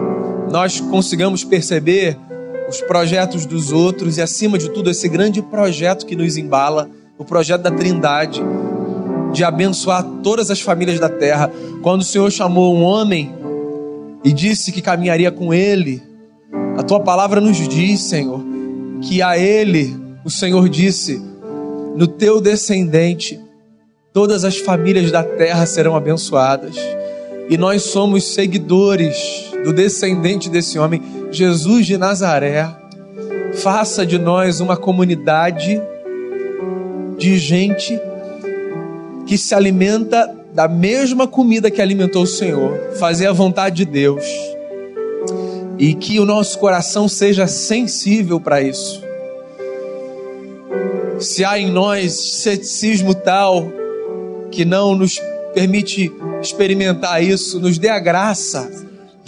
nós 0.51 0.79
consigamos 0.79 1.43
perceber 1.43 2.17
os 2.67 2.81
projetos 2.81 3.45
dos 3.45 3.71
outros 3.71 4.17
e, 4.17 4.21
acima 4.21 4.57
de 4.57 4.69
tudo, 4.69 4.89
esse 4.89 5.07
grande 5.07 5.41
projeto 5.41 6.05
que 6.05 6.15
nos 6.15 6.37
embala, 6.37 6.89
o 7.17 7.23
projeto 7.23 7.61
da 7.61 7.71
Trindade, 7.71 8.41
de 9.31 9.43
abençoar 9.43 10.03
todas 10.21 10.51
as 10.51 10.59
famílias 10.59 10.99
da 10.99 11.09
terra. 11.09 11.51
Quando 11.81 12.01
o 12.01 12.05
Senhor 12.05 12.29
chamou 12.31 12.75
um 12.75 12.83
homem 12.83 13.33
e 14.23 14.33
disse 14.33 14.71
que 14.71 14.81
caminharia 14.81 15.31
com 15.31 15.53
ele, 15.53 16.01
a 16.77 16.83
tua 16.83 16.99
palavra 16.99 17.39
nos 17.39 17.57
diz, 17.67 18.01
Senhor, 18.01 18.43
que 19.01 19.21
a 19.21 19.37
ele 19.37 19.97
o 20.23 20.29
Senhor 20.29 20.67
disse: 20.67 21.21
No 21.95 22.07
teu 22.07 22.41
descendente, 22.41 23.39
todas 24.13 24.43
as 24.43 24.57
famílias 24.57 25.11
da 25.11 25.23
terra 25.23 25.65
serão 25.65 25.95
abençoadas. 25.95 26.75
E 27.49 27.57
nós 27.57 27.83
somos 27.83 28.33
seguidores 28.33 29.50
do 29.63 29.73
descendente 29.73 30.49
desse 30.49 30.77
homem, 30.77 31.01
Jesus 31.31 31.85
de 31.85 31.97
Nazaré. 31.97 32.69
Faça 33.55 34.05
de 34.05 34.17
nós 34.17 34.59
uma 34.59 34.77
comunidade 34.77 35.81
de 37.17 37.37
gente 37.37 37.99
que 39.25 39.37
se 39.37 39.53
alimenta 39.53 40.33
da 40.53 40.67
mesma 40.67 41.27
comida 41.27 41.71
que 41.71 41.81
alimentou 41.81 42.23
o 42.23 42.27
Senhor, 42.27 42.77
fazer 42.97 43.27
a 43.27 43.33
vontade 43.33 43.77
de 43.77 43.85
Deus. 43.85 44.25
E 45.77 45.93
que 45.93 46.19
o 46.19 46.25
nosso 46.25 46.59
coração 46.59 47.07
seja 47.07 47.47
sensível 47.47 48.39
para 48.39 48.61
isso 48.61 49.11
se 51.21 51.45
há 51.45 51.57
em 51.57 51.71
nós 51.71 52.13
ceticismo 52.41 53.13
tal 53.13 53.71
que 54.49 54.65
não 54.65 54.95
nos 54.95 55.21
permite 55.53 56.11
experimentar 56.41 57.23
isso, 57.23 57.59
nos 57.59 57.77
dê 57.77 57.89
a 57.89 57.99
graça 57.99 58.69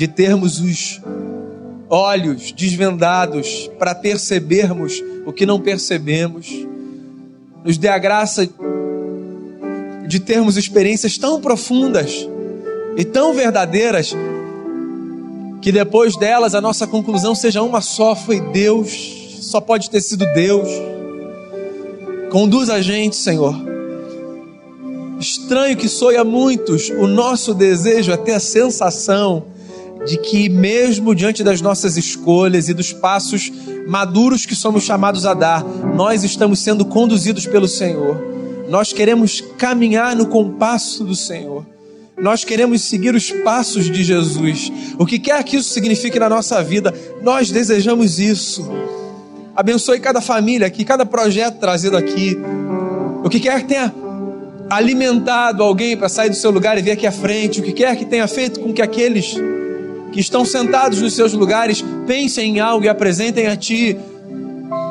de 0.04 0.08
termos 0.10 0.60
os 0.60 1.02
olhos 1.90 2.52
desvendados 2.52 3.72
para 3.80 3.96
percebermos 3.96 5.02
o 5.26 5.32
que 5.32 5.46
não 5.46 5.62
percebemos, 5.62 6.52
nos 7.64 7.78
dê 7.78 7.88
a 7.88 7.98
graça 7.98 8.46
de 10.06 10.20
termos 10.20 10.58
experiências 10.58 11.18
tão 11.18 11.40
profundas 11.40 12.28
e 12.98 13.06
tão 13.06 13.34
verdadeiras 13.34 14.14
que 15.62 15.72
depois 15.72 16.18
delas 16.18 16.54
a 16.54 16.60
nossa 16.60 16.86
conclusão 16.86 17.34
seja 17.34 17.62
uma 17.62 17.80
só: 17.80 18.14
foi 18.14 18.42
Deus, 18.42 19.40
só 19.40 19.62
pode 19.62 19.90
ter 19.90 20.02
sido 20.02 20.26
Deus. 20.34 20.68
Conduz 22.30 22.70
a 22.70 22.82
gente, 22.82 23.16
Senhor. 23.16 23.56
Estranho 25.18 25.78
que 25.78 25.88
soe 25.88 26.18
a 26.18 26.26
muitos, 26.26 26.90
o 26.90 27.08
nosso 27.08 27.54
desejo 27.54 28.12
é 28.12 28.18
ter 28.18 28.34
a 28.34 28.40
sensação 28.42 29.53
de 30.06 30.18
que, 30.18 30.50
mesmo 30.50 31.16
diante 31.16 31.44
das 31.44 31.62
nossas 31.62 31.98
escolhas 31.98 32.70
e 32.70 32.74
dos 32.74 32.92
passos 32.92 33.52
maduros 33.88 34.46
que 34.46 34.56
somos 34.56 34.84
chamados 34.84 35.26
a 35.26 35.34
dar, 35.34 35.64
nós 35.64 36.24
estamos 36.24 36.60
sendo 36.60 36.86
conduzidos 36.86 37.46
pelo 37.46 37.68
Senhor. 37.68 38.18
Nós 38.70 38.92
queremos 38.92 39.42
caminhar 39.58 40.16
no 40.16 40.28
compasso 40.28 41.04
do 41.04 41.16
Senhor. 41.16 41.66
Nós 42.18 42.44
queremos 42.44 42.82
seguir 42.82 43.16
os 43.16 43.32
passos 43.32 43.90
de 43.90 44.04
Jesus. 44.04 44.72
O 44.98 45.06
que 45.06 45.20
quer 45.20 45.44
que 45.44 45.58
isso 45.58 45.74
signifique 45.74 46.20
na 46.20 46.30
nossa 46.30 46.64
vida, 46.64 46.94
nós 47.22 47.50
desejamos 47.50 48.20
isso. 48.20 48.70
Abençoe 49.56 50.00
cada 50.00 50.22
família 50.22 50.68
aqui, 50.68 50.84
cada 50.84 51.06
projeto 51.06 51.60
trazido 51.60 51.98
aqui. 51.98 52.38
O 53.24 53.30
que 53.30 53.40
quer 53.40 53.62
que 53.62 53.68
tenha 53.68 53.94
alimentado 54.70 55.64
alguém 55.64 55.96
para 55.96 56.10
sair 56.10 56.30
do 56.30 56.36
seu 56.36 56.52
lugar 56.52 56.78
e 56.78 56.82
vir 56.82 56.92
aqui 56.92 57.06
à 57.06 57.12
frente. 57.12 57.60
O 57.60 57.64
que 57.64 57.74
quer 57.74 57.96
que 57.96 58.06
tenha 58.06 58.28
feito 58.28 58.60
com 58.60 58.74
que 58.74 58.82
aqueles 58.82 59.36
que 60.14 60.20
estão 60.20 60.46
sentados 60.46 61.02
nos 61.02 61.14
seus 61.14 61.34
lugares 61.34 61.84
pensem 62.06 62.58
em 62.58 62.60
algo 62.60 62.86
e 62.86 62.90
apresentem 62.90 63.48
a 63.48 63.58
Ti. 63.58 63.98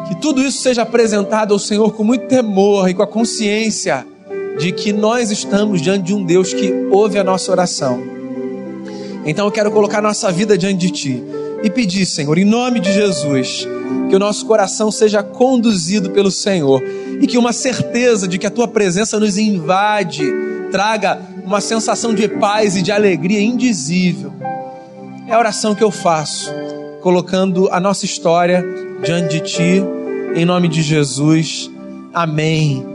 Que 0.08 0.20
tudo 0.20 0.42
isso 0.42 0.60
seja 0.60 0.82
apresentado 0.82 1.54
ao 1.54 1.58
Senhor 1.58 1.94
com 1.94 2.02
muito 2.02 2.26
temor 2.26 2.90
e 2.90 2.94
com 2.94 3.02
a 3.02 3.06
consciência 3.06 4.04
de 4.58 4.72
que 4.72 4.92
nós 4.92 5.30
estamos 5.30 5.80
diante 5.80 6.06
de 6.06 6.14
um 6.14 6.24
Deus 6.24 6.52
que 6.52 6.72
ouve 6.90 7.18
a 7.18 7.24
nossa 7.24 7.50
oração. 7.52 8.02
Então 9.24 9.46
eu 9.46 9.52
quero 9.52 9.70
colocar 9.70 10.02
nossa 10.02 10.30
vida 10.32 10.58
diante 10.58 10.78
de 10.78 10.90
Ti 10.90 11.22
e 11.62 11.70
pedir, 11.70 12.04
Senhor, 12.04 12.36
em 12.36 12.44
nome 12.44 12.80
de 12.80 12.92
Jesus 12.92 13.68
que 14.10 14.16
o 14.16 14.18
nosso 14.18 14.44
coração 14.44 14.90
seja 14.90 15.22
conduzido 15.22 16.10
pelo 16.10 16.30
Senhor 16.30 16.82
e 17.20 17.26
que 17.26 17.38
uma 17.38 17.52
certeza 17.52 18.26
de 18.26 18.38
que 18.38 18.46
a 18.46 18.50
tua 18.50 18.66
presença 18.66 19.18
nos 19.20 19.38
invade 19.38 20.24
traga 20.72 21.20
uma 21.44 21.60
sensação 21.60 22.12
de 22.12 22.26
paz 22.26 22.76
e 22.76 22.82
de 22.82 22.90
alegria 22.90 23.40
indizível. 23.40 24.32
É 25.32 25.34
a 25.34 25.38
oração 25.38 25.74
que 25.74 25.82
eu 25.82 25.90
faço, 25.90 26.52
colocando 27.00 27.66
a 27.72 27.80
nossa 27.80 28.04
história 28.04 28.62
diante 29.02 29.40
de 29.40 29.40
ti, 29.40 29.82
em 30.34 30.44
nome 30.44 30.68
de 30.68 30.82
Jesus. 30.82 31.70
Amém 32.12 32.91